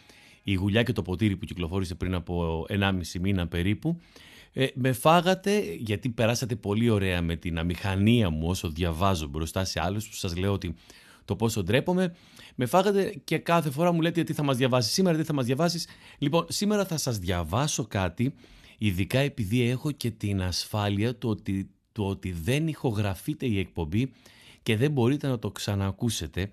«Η 0.43 0.53
Γουλιά 0.53 0.83
και 0.83 0.93
το 0.93 1.01
Ποτήρι» 1.01 1.35
που 1.35 1.45
κυκλοφόρησε 1.45 1.95
πριν 1.95 2.13
από 2.13 2.65
1,5 2.69 2.91
μήνα 3.21 3.47
περίπου, 3.47 3.99
ε, 4.53 4.67
με 4.73 4.91
φάγατε, 4.91 5.61
γιατί 5.79 6.09
περάσατε 6.09 6.55
πολύ 6.55 6.89
ωραία 6.89 7.21
με 7.21 7.35
την 7.35 7.59
αμηχανία 7.59 8.29
μου 8.29 8.47
όσο 8.47 8.69
διαβάζω 8.69 9.27
μπροστά 9.27 9.65
σε 9.65 9.81
άλλους 9.81 10.09
που 10.09 10.15
σας 10.15 10.37
λέω 10.37 10.53
ότι 10.53 10.75
το 11.25 11.35
πόσο 11.35 11.63
ντρέπομαι. 11.63 12.15
Με 12.55 12.65
φάγατε 12.65 13.21
και 13.23 13.37
κάθε 13.37 13.69
φορά 13.69 13.91
μου 13.91 14.01
λέτε 14.01 14.23
τι 14.23 14.33
θα 14.33 14.43
μας 14.43 14.57
διαβάσεις 14.57 14.93
σήμερα, 14.93 15.17
τι 15.17 15.23
θα 15.23 15.33
μας 15.33 15.45
διαβάσεις. 15.45 15.87
Λοιπόν, 16.17 16.45
σήμερα 16.49 16.85
θα 16.85 16.97
σας 16.97 17.17
διαβάσω 17.17 17.85
κάτι, 17.85 18.33
ειδικά 18.77 19.19
επειδή 19.19 19.69
έχω 19.69 19.91
και 19.91 20.11
την 20.11 20.41
ασφάλεια 20.41 21.15
του 21.15 21.29
ότι, 21.29 21.69
του 21.91 22.03
ότι 22.03 22.31
δεν 22.31 22.67
ηχογραφείται 22.67 23.45
η 23.45 23.59
εκπομπή 23.59 24.11
και 24.63 24.77
δεν 24.77 24.91
μπορείτε 24.91 25.27
να 25.27 25.39
το 25.39 25.51
ξανακούσετε. 25.51 26.51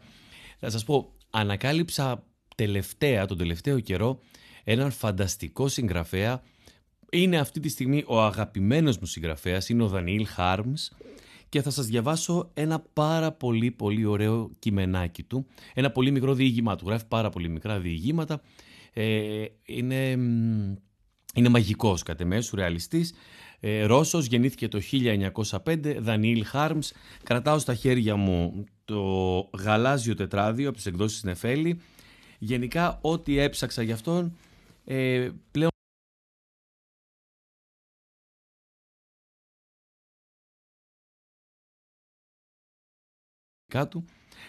Θα 0.58 0.70
σας 0.70 0.84
πω, 0.84 1.12
ανακάλυψα 1.30 2.24
τελευταία, 2.56 3.26
τον 3.26 3.38
τελευταίο 3.38 3.80
καιρό, 3.80 4.20
έναν 4.64 4.90
φανταστικό 4.90 5.68
συγγραφέα. 5.68 6.42
Είναι 7.10 7.38
αυτή 7.38 7.60
τη 7.60 7.68
στιγμή 7.68 8.04
ο 8.06 8.22
αγαπημένος 8.22 8.98
μου 8.98 9.06
συγγραφέας, 9.06 9.68
είναι 9.68 9.82
ο 9.82 9.88
Δανιήλ 9.88 10.26
Χάρμς 10.26 10.90
και 11.48 11.62
θα 11.62 11.70
σας 11.70 11.86
διαβάσω 11.86 12.50
ένα 12.54 12.80
πάρα 12.92 13.32
πολύ 13.32 13.70
πολύ 13.70 14.04
ωραίο 14.04 14.50
κειμενάκι 14.58 15.22
του. 15.22 15.46
Ένα 15.74 15.90
πολύ 15.90 16.10
μικρό 16.10 16.34
διήγημά 16.34 16.76
του, 16.76 16.86
γράφει 16.86 17.06
πάρα 17.06 17.30
πολύ 17.30 17.48
μικρά 17.48 17.78
διηγήματα. 17.78 18.40
Ε, 18.92 19.44
είναι, 19.64 20.10
είναι 21.34 21.48
μαγικός 21.48 22.02
κατ' 22.02 22.20
εμέ, 22.20 22.40
σουρεαλιστής. 22.40 23.14
Ε, 23.60 23.84
Ρώσος, 23.84 24.26
γεννήθηκε 24.26 24.68
το 24.68 24.80
1905, 24.80 25.96
Δανιήλ 26.00 26.44
Χάρμς. 26.44 26.92
Κρατάω 27.22 27.58
στα 27.58 27.74
χέρια 27.74 28.16
μου 28.16 28.64
το 28.84 29.50
γαλάζιο 29.58 30.14
τετράδιο 30.14 30.68
από 30.68 30.76
τις 30.76 30.86
εκδόσεις 30.86 31.22
Νεφέλη. 31.22 31.80
Γενικά, 32.38 32.98
ό,τι 33.02 33.38
έψαξα 33.38 33.82
γι' 33.82 33.92
αυτόν, 33.92 34.36
ε, 34.84 35.30
πλέον 35.50 35.70
κάτω. 43.66 44.04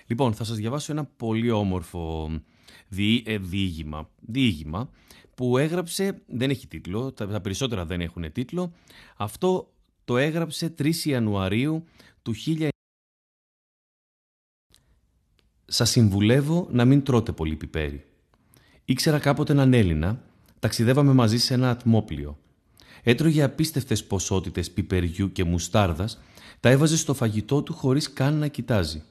Λοιπόν, 0.07 0.33
θα 0.33 0.43
σας 0.43 0.57
διαβάσω 0.57 0.91
ένα 0.91 1.05
πολύ 1.05 1.51
όμορφο 1.51 2.31
δι, 2.87 3.23
ε, 3.25 3.37
διήγημα, 3.37 4.09
διήγημα 4.19 4.89
που 5.35 5.57
έγραψε, 5.57 6.21
δεν 6.27 6.49
έχει 6.49 6.67
τίτλο, 6.67 7.11
τα, 7.11 7.27
τα 7.27 7.41
περισσότερα 7.41 7.85
δεν 7.85 8.01
έχουν 8.01 8.31
τίτλο. 8.31 8.73
Αυτό 9.15 9.73
το 10.05 10.17
έγραψε 10.17 10.73
3 10.77 10.95
Ιανουαρίου 10.95 11.83
του 12.21 12.33
1900. 12.45 12.67
Σας 15.65 15.89
συμβουλεύω 15.89 16.67
να 16.71 16.85
μην 16.85 17.03
τρώτε 17.03 17.31
πολύ 17.31 17.55
πιπέρι. 17.55 18.05
Ήξερα 18.85 19.19
κάποτε 19.19 19.51
έναν 19.51 19.73
Έλληνα, 19.73 20.21
ταξιδεύαμε 20.59 21.13
μαζί 21.13 21.37
σε 21.37 21.53
ένα 21.53 21.69
ατμόπλιο. 21.69 22.37
Έτρωγε 23.03 23.43
απίστευτες 23.43 24.05
ποσότητες 24.05 24.71
πιπεριού 24.71 25.31
και 25.31 25.43
μουστάρδας, 25.43 26.19
τα 26.59 26.69
έβαζε 26.69 26.97
στο 26.97 27.13
φαγητό 27.13 27.61
του 27.61 27.73
χωρίς 27.73 28.13
καν 28.13 28.35
να 28.35 28.47
κοιτάζει. 28.47 29.03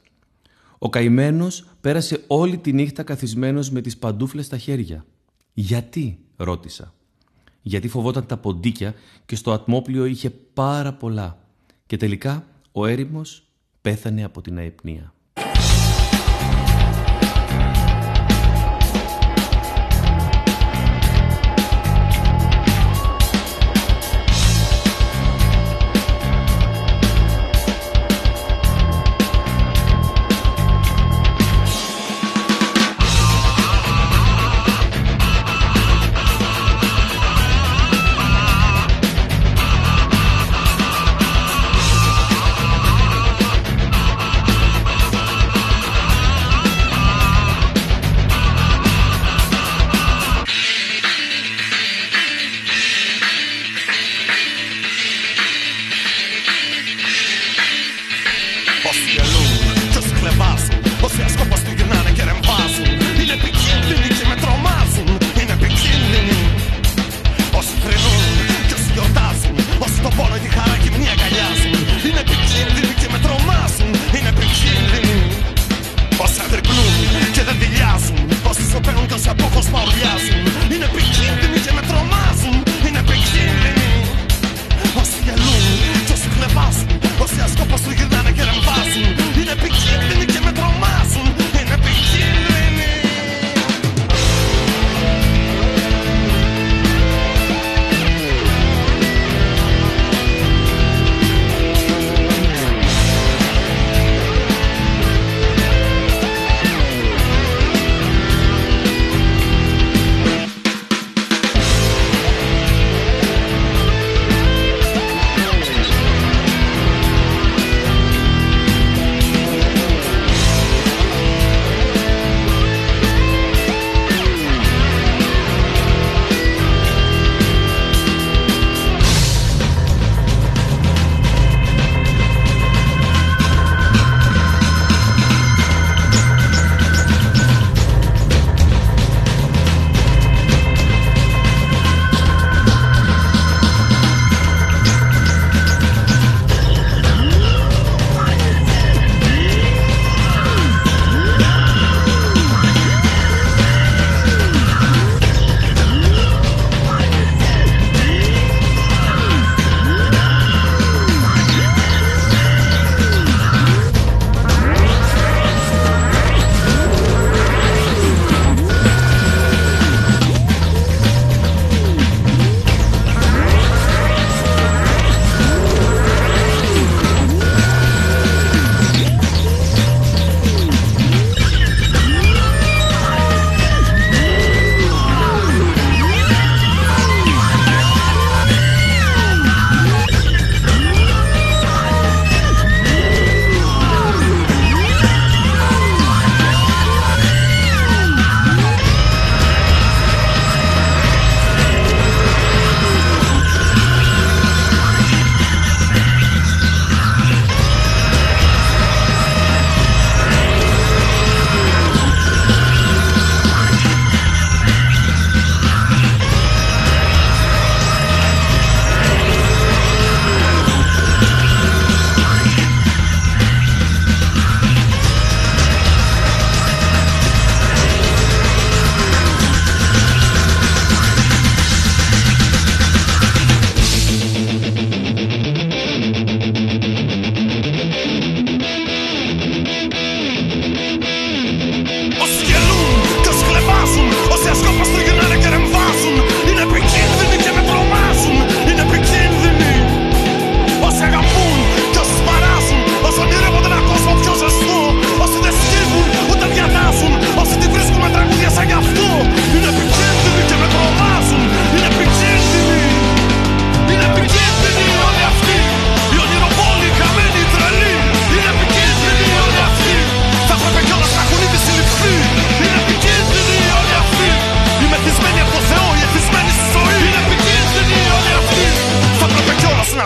Ο 0.78 0.88
καημένος 0.88 1.64
πέρασε 1.80 2.24
όλη 2.26 2.58
τη 2.58 2.72
νύχτα 2.72 3.02
καθισμένος 3.02 3.70
με 3.70 3.80
τις 3.80 3.96
παντούφλες 3.98 4.46
στα 4.46 4.58
χέρια. 4.58 5.06
«Γιατί» 5.54 6.18
ρώτησα. 6.36 6.94
«Γιατί 7.62 7.88
φοβόταν 7.88 8.26
τα 8.26 8.36
ποντίκια 8.36 8.94
και 9.26 9.36
στο 9.36 9.52
ατμόπλιο 9.52 10.04
είχε 10.04 10.30
πάρα 10.30 10.92
πολλά. 10.92 11.38
Και 11.86 11.96
τελικά 11.96 12.46
ο 12.72 12.86
έρημος 12.86 13.48
πέθανε 13.80 14.24
από 14.24 14.40
την 14.40 14.58
αϊπνία». 14.58 15.12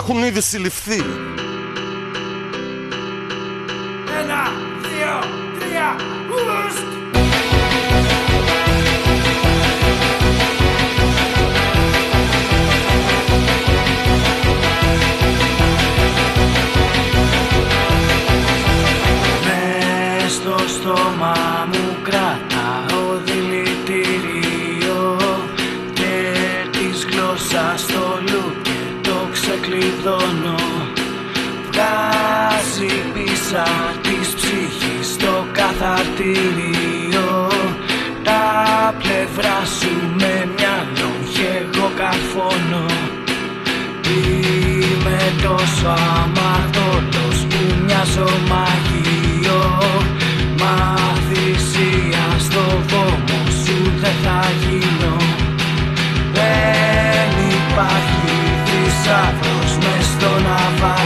Έχουν 0.05 0.23
ήδη 0.23 0.41
συλληφθεί. 0.41 1.03
Ένα, 4.21 4.51
δύο, 4.81 5.19
τρία, 5.59 5.95
ουστ! 6.29 6.92
Πίσα 33.53 33.69
της 34.01 34.33
ψυχής 34.35 35.07
στο 35.13 35.45
καθαρτήριο. 35.51 37.27
Τα 38.23 38.93
πλευρά 38.97 39.57
σου 39.79 39.93
με 40.19 40.47
μυαλό 40.55 41.11
και 41.33 41.47
εγώ 41.61 41.91
καρφώνω. 41.95 42.85
Είμαι 44.15 45.19
τόσο 45.43 45.87
αμαρτωλός 45.87 47.39
που 47.49 47.61
μοιάζω 47.85 48.29
μαγείο. 48.49 49.61
Μα 50.59 50.97
θυσία 51.27 52.25
στο 52.39 52.63
βόμο 52.87 53.39
σου 53.63 53.77
δεν 54.01 54.15
θα 54.23 54.41
γίνω. 54.61 55.15
Δεν 56.33 57.29
υπάρχει 57.55 58.33
θησαυρός 58.65 59.71
μες 59.83 60.05
στο 60.05 60.29
ναυαγείο 60.45 61.02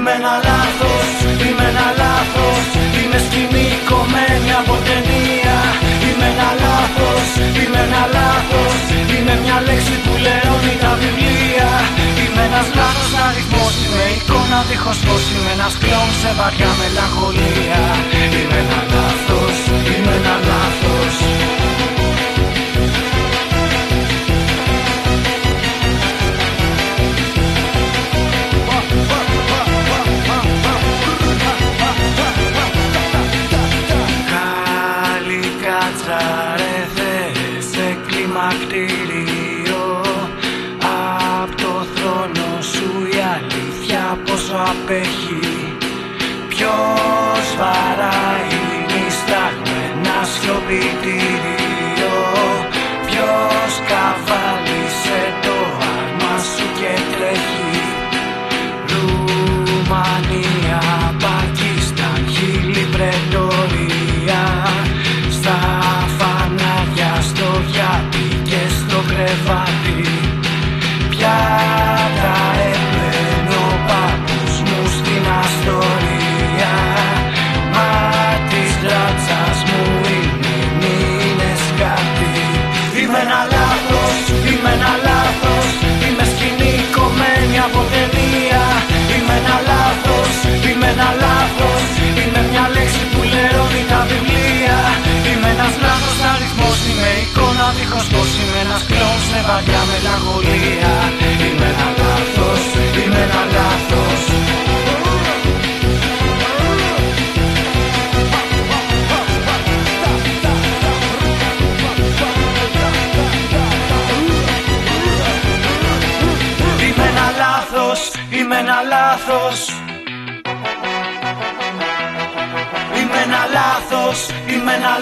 Είμαι 0.00 0.16
ένα 0.22 0.34
λάθος, 0.48 1.08
είμαι 1.44 1.66
ένα 1.72 1.88
λάθος. 2.02 2.64
Είμαι 2.98 3.18
σκηνή 3.26 3.68
κομμένη 3.90 4.50
από 4.60 4.74
ταινία. 4.86 5.56
Είμαι 6.06 6.26
ένα 6.34 6.50
λάθος, 6.64 7.26
είμαι 7.60 7.80
ένα 7.88 8.02
λάθος. 8.16 8.74
Είμαι 9.14 9.34
μια 9.44 9.58
λέξη 9.66 9.96
που 10.04 10.12
λερώνει 10.24 10.74
τα 10.82 10.92
βιβλία. 11.00 11.70
Είμαι 12.22 12.42
ένας 12.48 12.68
λάθος 12.78 13.10
αριθμός 13.26 13.74
Είμαι 13.84 14.06
εικόνα 14.16 14.58
δίχως 14.68 14.98
φως 15.04 15.24
Είμαι 15.34 15.52
ένας 15.56 15.74
κλόν 15.82 16.08
σε 16.20 16.30
βαριά 16.38 16.70
μελαγχολία. 16.80 17.82
Είμαι 18.36 18.58
ένα 18.64 18.80
λάθος, 18.94 19.56
είμαι 19.92 20.14
ένα 20.20 20.34
λάθος 20.48 21.14
πόσο 44.90 45.19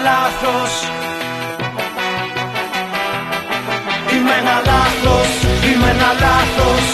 λάθος. 0.07 0.71
Είμαι 4.13 4.33
ένα 4.41 4.61
λάθος, 4.65 5.31
είμαι 5.65 5.89
ένα 5.89 6.13
λάθος. 6.23 6.85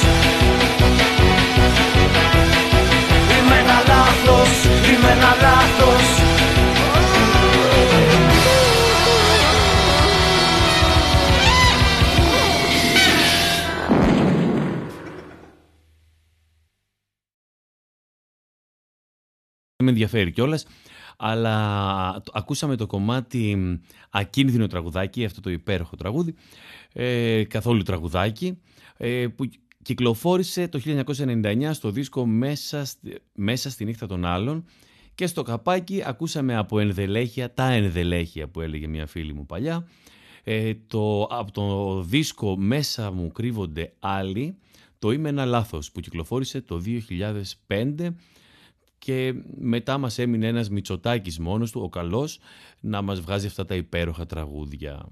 Είμαι 3.38 3.58
ένα 3.60 3.80
λάθος, 3.88 4.64
είμαι 4.90 5.12
ένα 5.12 5.36
λάθος. 5.42 6.04
Με 19.84 19.92
ενδιαφέρει 19.92 20.32
κιόλας. 20.32 20.66
Αλλά 21.18 22.22
το- 22.24 22.32
ακούσαμε 22.36 22.76
το 22.76 22.86
κομμάτι 22.88 23.56
μ, 23.56 23.74
Ακίνδυνο 24.10 24.68
τραγουδάκι, 24.68 25.26
αυτό 25.26 25.42
το 25.42 25.50
υπέροχο 25.50 25.96
τραγούδι, 25.96 26.36
ε, 26.94 27.44
καθόλου 27.44 27.82
τραγουδάκι, 27.84 28.58
ε, 28.98 29.28
που 29.36 29.50
κυκλοφόρησε 29.82 30.68
το 30.68 30.80
1999 30.80 31.74
στο 31.74 31.92
δίσκο 31.92 32.26
μέσα, 32.26 32.86
στη- 32.86 33.18
μέσα 33.34 33.70
στη 33.70 33.86
νύχτα 33.86 34.08
των 34.08 34.26
άλλων 34.26 34.66
και 35.16 35.28
στο 35.28 35.42
καπάκι 35.42 36.04
ακούσαμε 36.06 36.56
από 36.58 36.80
ενδελέχεια, 36.80 37.54
τα 37.54 37.72
ενδελέχεια 37.72 38.48
που 38.48 38.62
έλεγε 38.62 38.88
μια 38.88 39.06
φίλη 39.08 39.34
μου 39.34 39.46
παλιά, 39.46 39.88
ε, 40.44 40.74
το, 40.88 41.22
από 41.24 41.52
το 41.52 42.02
δίσκο 42.02 42.58
«Μέσα 42.58 43.12
μου 43.12 43.32
κρύβονται 43.32 43.94
άλλοι», 44.00 44.58
το 45.00 45.12
«Είμαι 45.12 45.30
ένα 45.30 45.46
λάθος» 45.46 45.92
που 45.92 46.00
κυκλοφόρησε 46.00 46.62
το 46.62 46.80
2005 46.80 48.16
και 49.06 49.34
μετά 49.60 49.98
μας 49.98 50.18
έμεινε 50.18 50.48
ένας 50.48 50.70
Μητσοτάκης 50.70 51.40
μόνος 51.40 51.72
του, 51.72 51.82
ο 51.84 51.90
καλός, 51.90 52.40
να 52.80 53.02
μας 53.02 53.20
βγάζει 53.20 53.48
αυτά 53.48 53.66
τα 53.66 53.76
υπέροχα 53.76 54.26
τραγούδια. 54.26 55.06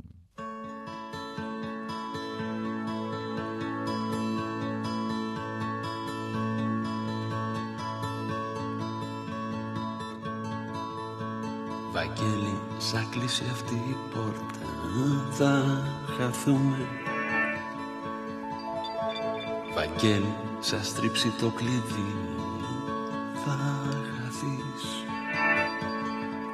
Βαγγέλη, 11.91 12.59
σαν 12.77 13.09
κλείσει 13.09 13.43
αυτή 13.51 13.73
η 13.73 13.95
πόρτα 14.13 14.57
θα 15.31 15.83
χαθούμε 16.17 16.87
Βαγγέλη, 19.75 20.33
σαν 20.59 20.83
στρίψει 20.83 21.29
το 21.39 21.49
κλειδί 21.49 22.33
θα 23.45 23.51
χαθείς 23.51 23.72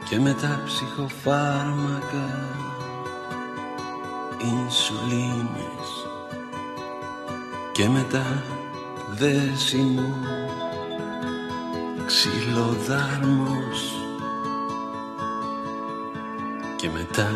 Και 0.09 0.19
μετά 0.19 0.61
ψυχοφάρμακα 0.65 2.47
Ινσουλίνες. 4.41 5.89
Και 7.71 7.89
μετά 7.89 8.43
δέσιμο 9.09 10.15
Ξυλοδάρμος. 12.05 13.93
Και 16.75 16.89
μετά 16.89 17.31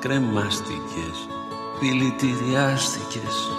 κρεμάστηκες, 0.00 1.28
δηλητηριάστηκες. 1.80 3.50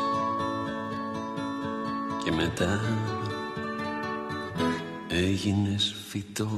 Και 2.23 2.31
μετά 2.31 2.81
έγινες 5.07 5.98
soffitto 6.09 6.49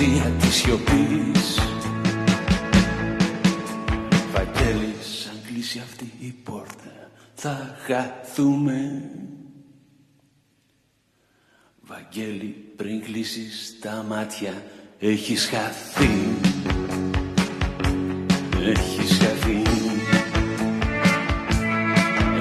συνωμοσία 0.00 0.30
της 0.38 0.54
σιωπής. 0.54 1.58
Βαγγέλης, 4.32 5.28
αν 5.30 5.40
κλείσει 5.46 5.78
αυτή 5.78 6.12
η 6.18 6.34
πόρτα 6.44 7.10
θα 7.34 7.76
χαθούμε. 7.86 9.02
Βαγγέλη, 11.80 12.72
πριν 12.76 13.02
κλείσεις 13.02 13.78
τα 13.80 14.04
μάτια 14.08 14.62
έχεις 14.98 15.48
χαθεί. 15.48 16.10
Έχεις 18.60 19.18
χαθεί. 19.18 19.62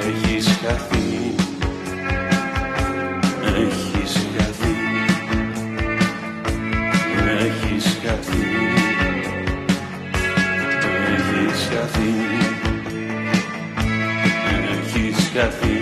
Έχεις 0.07 0.47
χαθεί 0.47 0.98
χαθεί 8.09 8.43
Έχεις 11.15 11.69
χαθεί 11.71 12.13
Έχεις 14.71 15.31
χαθεί 15.33 15.77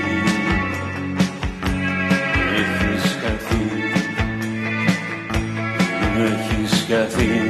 Έχεις 2.56 3.18
χαθεί 3.22 3.62
Έχεις 6.18 6.86
χαθεί 6.90 7.47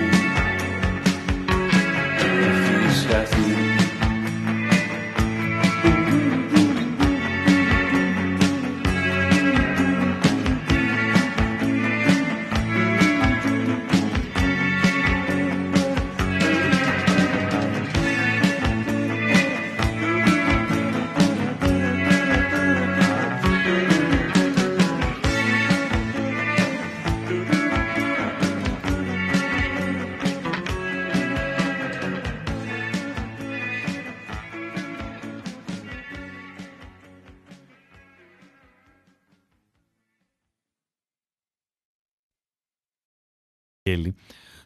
Βαγγέλη, 43.88 44.16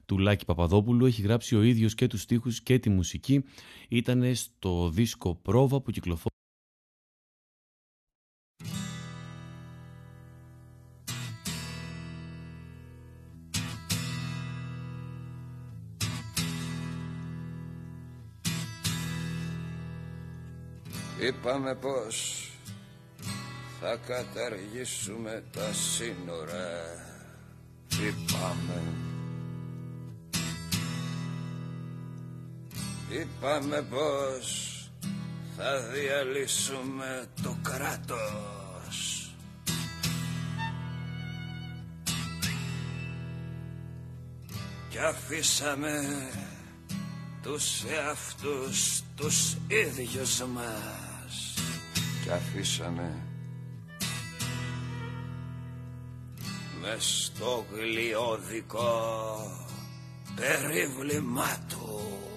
του 0.06 0.18
Λάκη 0.18 0.46
Παπαδόπουλου. 0.46 1.06
Έχει 1.06 1.22
γράψει 1.22 1.56
ο 1.56 1.62
ίδιος 1.62 1.96
και 1.96 2.08
τους 2.08 2.22
στίχους 2.22 2.62
και 2.62 2.80
τη 2.80 2.90
μουσική. 2.90 3.44
Ήταν 3.90 4.36
στο 4.36 4.90
δίσκο 4.90 5.36
Πρόβα 5.36 5.82
που 5.82 5.92
κυκλοφόρησε 5.92 6.30
Είπαμε 21.28 21.76
πως 21.76 22.50
θα 23.80 23.96
καταργήσουμε 23.96 25.44
τα 25.52 25.74
σύνορα 25.74 26.70
Είπαμε 27.92 29.11
Είπαμε 33.12 33.82
πως 33.82 34.76
θα 35.58 35.80
διαλύσουμε 35.80 37.28
το 37.44 37.58
κράτος 37.62 39.36
Κι 44.90 44.98
αφήσαμε 44.98 46.02
τους 47.42 47.84
εαυτούς 47.84 49.02
τους 49.16 49.58
ίδιους 49.68 50.40
μας 50.40 51.54
Κι 52.24 52.30
αφήσαμε 52.32 53.26
μες 56.82 57.32
στο 57.34 57.66
γλιώδικο 57.72 59.12
περίβλημά 60.36 61.58
τους. 61.70 62.31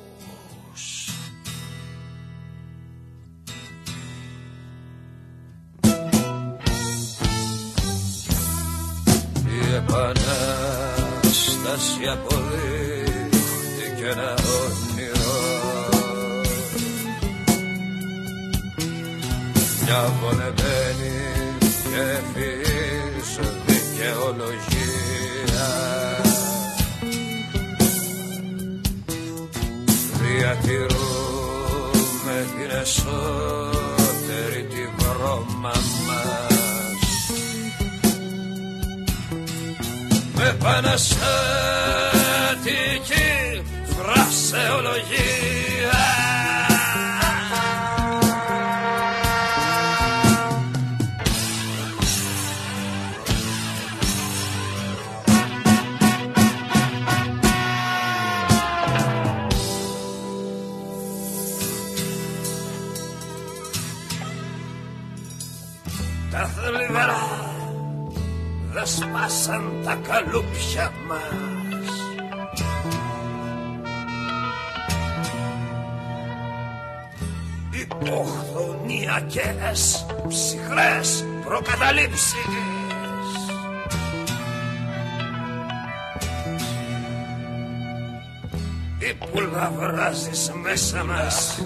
Επανάσταση 12.04 12.12
αποδείχτηκε 12.12 14.06
ένα 14.12 14.30
όνειρο. 14.60 15.40
Μια 19.82 20.00
βολεμένη 20.20 21.14
και 21.60 22.02
ευφυής 22.16 23.30
δικαιολογία. 23.66 25.68
Διατηρούμε 30.20 32.36
την 32.56 32.70
εσωτερή 32.80 34.62
τη 34.68 34.84
βρώμα 34.96 35.44
μας 35.60 35.88
με 40.64 40.70
παναστατική 40.70 41.12
φρασεολογία. 43.96 45.12
Τα 66.30 66.46
θλιβερά 66.46 67.53
δεν 68.74 68.86
σπάσαν 68.86 69.80
τα 69.84 69.94
καλούπια 69.94 70.92
μας. 71.08 71.22
Υποχθονιακές 77.70 80.06
ψυχρές 80.28 81.24
προκαταλήψεις. 81.44 82.34
Ή 88.98 89.14
που 89.14 89.40
λαβράζεις 89.52 90.52
μέσα 90.62 91.04
μας 91.04 91.62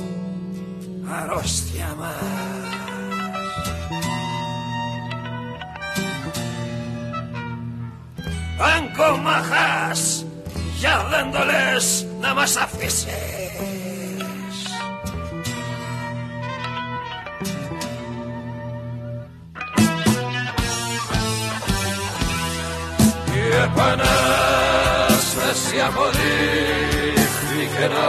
αρρώστια 1.10 1.94
μας 1.98 2.57
κομμαχάς 8.98 10.24
για 10.78 11.06
δεν 11.10 11.32
το 11.32 11.38
λες 11.44 12.06
να 12.20 12.34
μας 12.34 12.56
αφήσεις. 12.56 13.06
Η 23.34 23.40
επανάσταση 23.64 24.10
αποδείχθηκε 25.86 27.84
ένα 27.84 28.06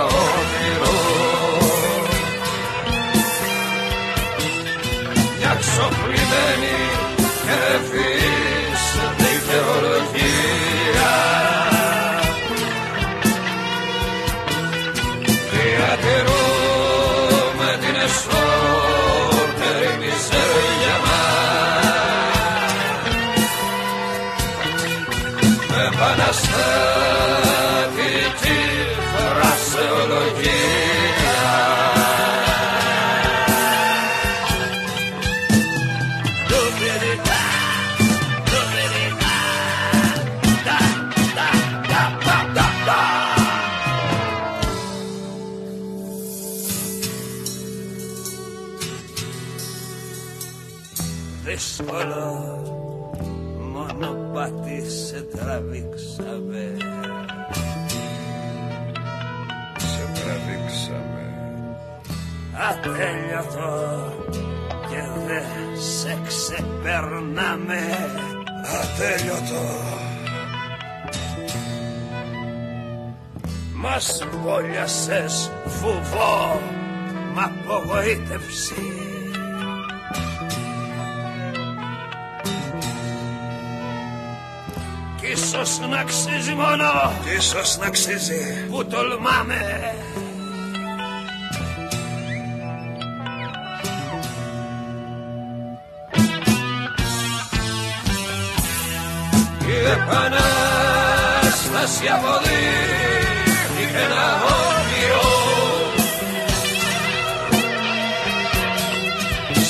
Δύσκολο 51.49 52.63
μονοπάτι 53.73 54.89
σε 54.89 55.21
τραβήξαμε. 55.21 56.77
Σε 59.77 60.11
τραβήξαμε. 60.13 61.33
Ατέλειωτο 62.69 64.13
και 64.89 65.01
δε 65.27 65.41
σε 65.79 66.17
ξεπερνάμε. 66.27 67.79
Ατέλειωτο. 68.81 69.65
Μας 73.73 74.27
βόλιασες 74.43 75.51
φουβό 75.65 76.61
μ' 77.33 77.39
απογοήτευσης 77.39 78.98
ίσως 85.61 85.79
να 85.89 85.99
αξίζει 85.99 86.53
μόνο. 86.53 87.13
Κι 87.23 87.35
ίσως 87.37 87.77
να 87.77 87.85
αξίζει 87.85 88.65
Που 88.69 88.85
τολμάμε. 88.85 89.93
Η 99.67 99.71
επανάσταση 99.91 100.47
αποδείχθηκε 102.15 103.97
ένα 104.05 104.25
όνειρο. 104.67 105.29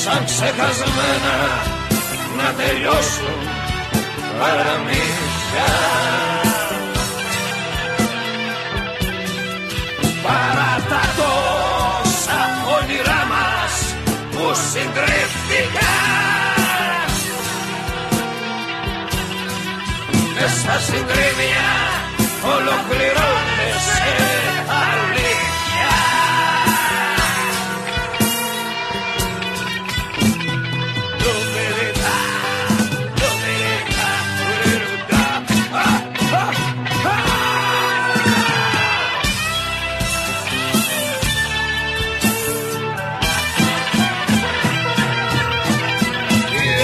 Σαν 0.04 0.24
ξεχασμένα 0.24 1.36
να 2.36 2.52
τελειώσουν 2.56 3.38
παραμύθια 4.38 5.29
Παρά 10.22 10.84
τα 10.88 11.00
τόσα 11.16 12.40
όνειρά 12.78 13.26
μας 13.32 13.94
που 14.30 14.44
συντρίφθηκαν 14.70 15.88
Μες 20.34 20.50
στα 20.60 20.78
συντρίμια 20.78 21.70
ολοκληρώνεται 22.44 24.49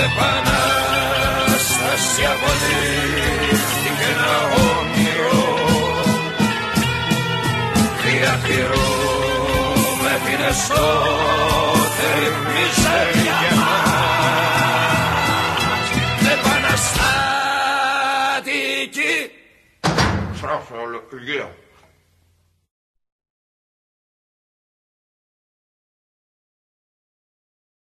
επανάσταση 0.07 2.23
αποδείχθηκε 2.33 4.07
ένα 4.15 4.35
όνειρο. 4.71 5.41
Διατηρούμε 8.03 10.13
την 10.25 10.41
εσωτερή 10.51 12.29
μιζέρια 12.47 13.51
μας. 13.57 13.87
Επαναστατική 16.35 19.15
Φρασολογία. 20.33 21.47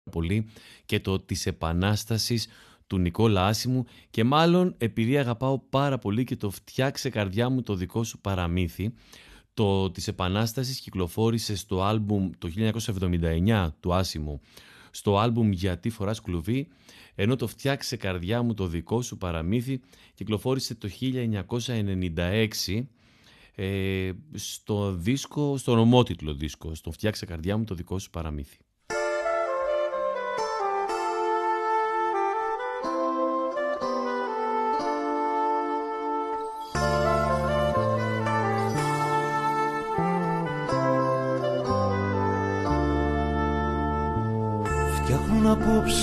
πολύ 0.10 0.50
και 0.88 1.00
το 1.00 1.20
της 1.20 1.46
επανάστασης 1.46 2.48
του 2.88 2.98
Νικόλα 2.98 3.46
Άσιμου 3.46 3.86
και 4.10 4.24
μάλλον 4.24 4.76
επειδή 4.78 5.18
αγαπάω 5.18 5.60
πάρα 5.60 5.98
πολύ 5.98 6.24
και 6.24 6.36
το 6.36 6.50
φτιάξε 6.50 7.10
καρδιά 7.10 7.50
μου 7.50 7.62
το 7.62 7.76
δικό 7.76 8.04
σου 8.04 8.20
παραμύθι 8.20 8.94
το 9.54 9.92
της 9.92 10.08
Επανάστασης 10.08 10.80
κυκλοφόρησε 10.80 11.56
στο 11.56 11.84
άλμπουμ 11.84 12.30
το 12.38 12.50
1979 12.56 13.70
του 13.80 13.94
Άσιμου 13.94 14.42
στο 14.92 15.18
άλμπουμ 15.18 15.52
«Γιατί 15.52 15.90
φοράς 15.90 16.22
κλουβί» 16.22 16.68
ενώ 17.16 17.36
το 17.36 17.48
«Φτιάξε 17.48 17.96
καρδιά 17.96 18.42
μου 18.42 18.54
το 18.54 18.68
δικό 18.68 19.02
σου 19.02 19.18
παραμύθι» 19.18 19.80
κυκλοφόρησε 20.14 20.76
το 20.76 20.90
1996 21.02 22.86
ε, 23.56 24.12
στο 24.34 24.92
δίσκο, 24.94 25.58
στον 25.58 25.78
ομότιτλο 25.78 26.34
δίσκο, 26.34 26.76
στο 26.76 26.92
«Φτιάξε 26.92 27.26
καρδιά 27.26 27.58
μου 27.58 27.64
το 27.64 27.76
δικό 27.76 28.00
σου 28.00 28.10
παραμύθι». 28.10 28.58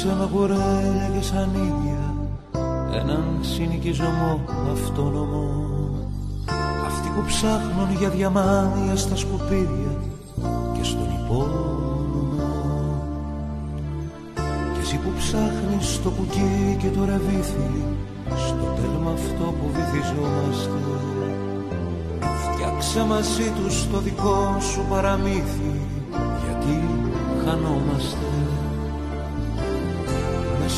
Απόψε 0.04 0.20
με 0.20 0.28
κουρέλια 0.32 1.10
και 1.14 1.24
σανίδια 1.24 2.14
έναν 3.00 3.38
συνοικιζομό 3.40 4.40
αυτόνομο. 4.72 5.46
Αυτοί 6.86 7.08
που 7.08 7.22
ψάχνουν 7.26 7.96
για 7.98 8.08
διαμάδια 8.08 8.96
στα 8.96 9.16
σκουπίδια 9.16 9.94
και 10.72 10.84
στον 10.84 11.08
υπόνομο. 11.20 12.22
Και 14.74 14.80
εσύ 14.82 14.96
που 14.96 15.10
ψάχνεις 15.18 16.02
το 16.02 16.10
κουκί 16.10 16.76
και 16.78 16.88
το 16.88 17.04
ραβίθι 17.04 17.70
στο 18.36 18.64
τέλμα 18.76 19.10
αυτό 19.10 19.44
που 19.44 19.66
βυθιζόμαστε. 19.74 20.80
Φτιάξε 22.42 23.04
μαζί 23.04 23.52
τους 23.56 23.90
το 23.90 23.98
δικό 23.98 24.56
σου 24.60 24.84
παραμύθι 24.90 25.72
γιατί 26.44 26.88
χανόμαστε 27.44 28.33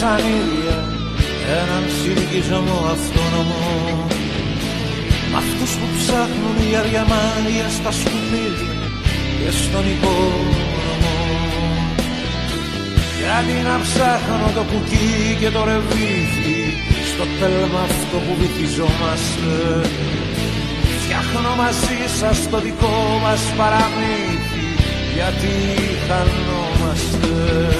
σαν 0.00 0.18
ήλια 0.38 0.78
έναν 1.60 1.84
συνοικισμό 1.98 2.78
αυτόνομο. 2.94 3.62
Μ' 5.30 5.36
αυτούς 5.42 5.72
που 5.78 5.86
ψάχνουν 5.96 6.56
για 6.70 6.82
διαμάντια 6.88 7.66
στα 7.76 7.90
σκουπίδια 7.98 8.74
και 9.38 9.50
στον 9.60 9.84
οικόνομο 9.92 11.16
Γιατί 13.20 13.56
να 13.68 13.76
ψάχνω 13.84 14.48
το 14.56 14.62
κουκί 14.70 15.36
και 15.40 15.50
το 15.56 15.62
ρεβίθι 15.70 16.60
στο 17.10 17.24
τέλμα 17.40 17.80
αυτό 17.90 18.16
που 18.24 18.32
βυθιζόμαστε 18.40 19.54
Φτιάχνω 21.00 21.52
μαζί 21.62 22.00
σας 22.20 22.38
το 22.50 22.58
δικό 22.66 22.96
μας 23.22 23.42
παραμύθι 23.58 24.64
γιατί 25.14 25.54
χανόμαστε. 26.06 27.79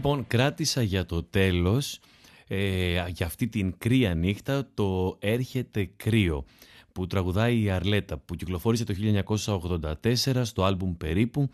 Λοιπόν, 0.00 0.26
κράτησα 0.26 0.82
για 0.82 1.06
το 1.06 1.22
τέλος, 1.22 2.00
ε, 2.46 3.08
για 3.08 3.26
αυτή 3.26 3.48
την 3.48 3.74
κρύα 3.78 4.14
νύχτα, 4.14 4.68
το 4.74 5.16
«Έρχεται 5.18 5.90
κρύο» 5.96 6.44
που 6.92 7.06
τραγουδάει 7.06 7.62
η 7.62 7.70
Αρλέτα, 7.70 8.18
που 8.18 8.34
κυκλοφόρησε 8.34 8.84
το 8.84 8.92
1984 8.92 10.44
στο 10.44 10.64
άλμπουμ 10.64 10.96
«Περίπου», 10.96 11.48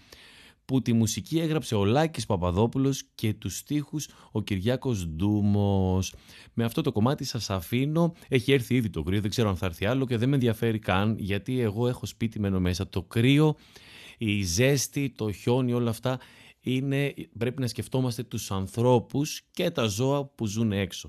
που 0.65 0.83
τη 0.83 0.93
μουσική 0.93 1.39
έγραψε 1.39 1.75
ο 1.75 1.85
Λάκης 1.85 2.27
Παπαδόπουλος 2.27 3.03
και 3.15 3.35
τους 3.35 3.57
στίχους 3.57 4.09
ο 4.33 4.43
Κυριάκος 4.43 5.07
Ντούμος. 5.07 6.15
Με 6.53 6.65
αυτό 6.65 6.83
το 6.83 6.93
κομμάτι 6.93 7.25
σας 7.25 7.51
αφήνω, 7.51 8.13
έχει 8.29 8.53
έρθει 8.53 8.75
ήδη 8.75 8.91
το 8.91 9.03
κρύο, 9.03 9.21
δεν 9.21 9.31
ξέρω 9.31 9.49
αν 9.49 9.57
θα 9.57 9.67
έρθει 9.67 9.87
άλλο 9.87 10.07
και 10.07 10.17
δεν 10.17 10.29
με 10.29 10.35
ενδιαφέρει 10.35 10.79
καν, 10.79 11.17
γιατί 11.19 11.61
εγώ 11.61 11.89
έχω 11.89 12.07
σπίτι 12.07 12.41
μένω 12.41 12.61
μέσα. 12.61 12.89
Το 12.89 13.03
κρύο, 13.03 13.57
η 14.19 14.43
ζέστη, 14.43 15.13
το 15.17 15.33
χιόνι, 15.33 15.73
όλα 15.73 15.91
αυτά 15.91 16.19
είναι, 16.67 17.15
πρέπει 17.39 17.61
να 17.61 17.67
σκεφτόμαστε 17.67 18.23
τους 18.23 18.51
ανθρώπους 18.51 19.43
και 19.51 19.71
τα 19.71 19.87
ζώα 19.87 20.25
που 20.25 20.47
ζουν 20.47 20.73
έξω. 20.73 21.09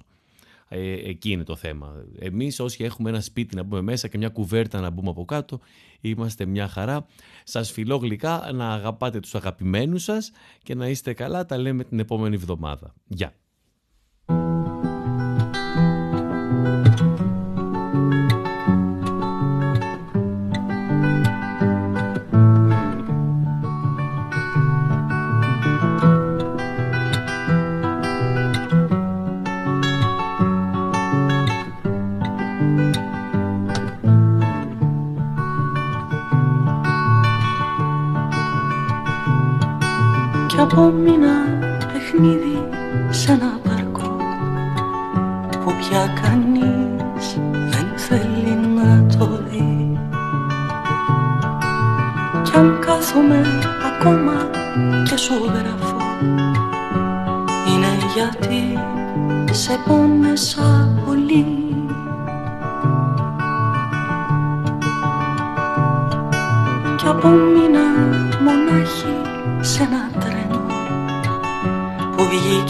Ε, 0.70 0.92
εκεί 0.92 1.32
είναι 1.32 1.44
το 1.44 1.56
θέμα. 1.56 2.06
Εμείς 2.20 2.60
όσοι 2.60 2.84
έχουμε 2.84 3.10
ένα 3.10 3.22
σπίτι 3.22 3.56
να 3.56 3.64
μπούμε 3.64 3.82
μέσα 3.82 4.08
και 4.08 4.18
μια 4.18 4.30
κουβέρτα 4.30 4.80
να 4.80 4.90
μπούμε 4.90 5.10
από 5.10 5.26
κάτω, 5.26 5.60
είμαστε 6.02 6.46
μια 6.46 6.68
χαρά. 6.68 7.06
Σας 7.44 7.72
φιλώ 7.72 7.96
γλυκά 7.96 8.52
να 8.54 8.74
αγαπάτε 8.74 9.20
τους 9.20 9.36
αγαπημένους 9.36 10.04
σας 10.04 10.32
και 10.64 10.76
να 10.76 10.88
είστε 10.88 11.14
καλά. 11.14 11.46
Τα 11.46 11.58
λέμε 11.58 11.84
την 11.84 12.00
επόμενη 12.00 12.36
εβδομάδα. 12.36 12.94
Γεια! 13.08 13.34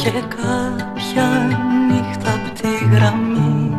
Βγήκε 0.07 0.27
κάποια 0.35 1.27
νύχτα 1.87 2.33
απ' 2.33 2.59
τη 2.59 2.95
γραμμή. 2.95 3.75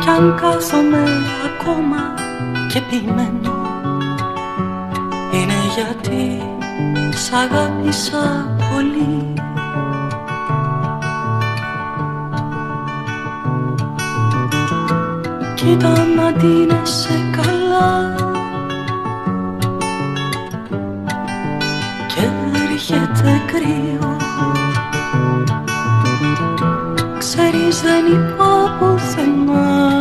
Κι 0.00 0.08
αν 0.08 0.34
κάθομαι 0.40 1.02
ακόμα 1.44 2.14
και 2.72 2.80
ποιμένο 2.80 3.52
είναι 5.32 5.54
γιατί 5.74 6.42
σ' 7.16 7.32
αγάπησα 7.32 8.56
πολύ. 8.72 9.32
Κοίτα 15.54 15.92
να 16.16 16.32
ντύνεσαι 16.32 17.30
καλά 17.36 18.23
έρχεται 22.74 23.42
κρύο 23.46 24.16
Ξέρεις 27.18 27.80
δεν 27.80 28.04
είπα 28.12 28.76
πουθενά 28.78 29.94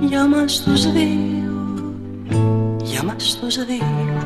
Για 0.00 0.26
μας 0.26 0.62
τους 0.62 0.92
δύο. 0.92 1.74
Για 2.82 3.02
μας 3.02 3.38
τους 3.40 3.64
δύο. 3.64 4.20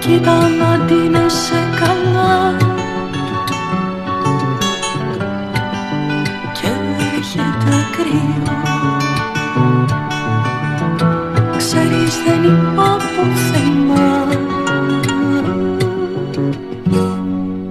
Κοίτα 0.00 0.48
να 0.48 0.84
ντύνεσαι 0.84 1.54
καλά. 1.80 2.56
Και 6.52 6.68
έρχεται 7.14 7.76
κρύο 7.96 8.97
Ξέρεις 12.08 12.24
δεν 12.24 12.44
είπα 12.44 12.96
πουθενά 12.96 14.26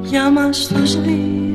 Για 0.03 0.29
μας 0.29 0.67
τους 0.67 1.01
δύο 1.01 1.46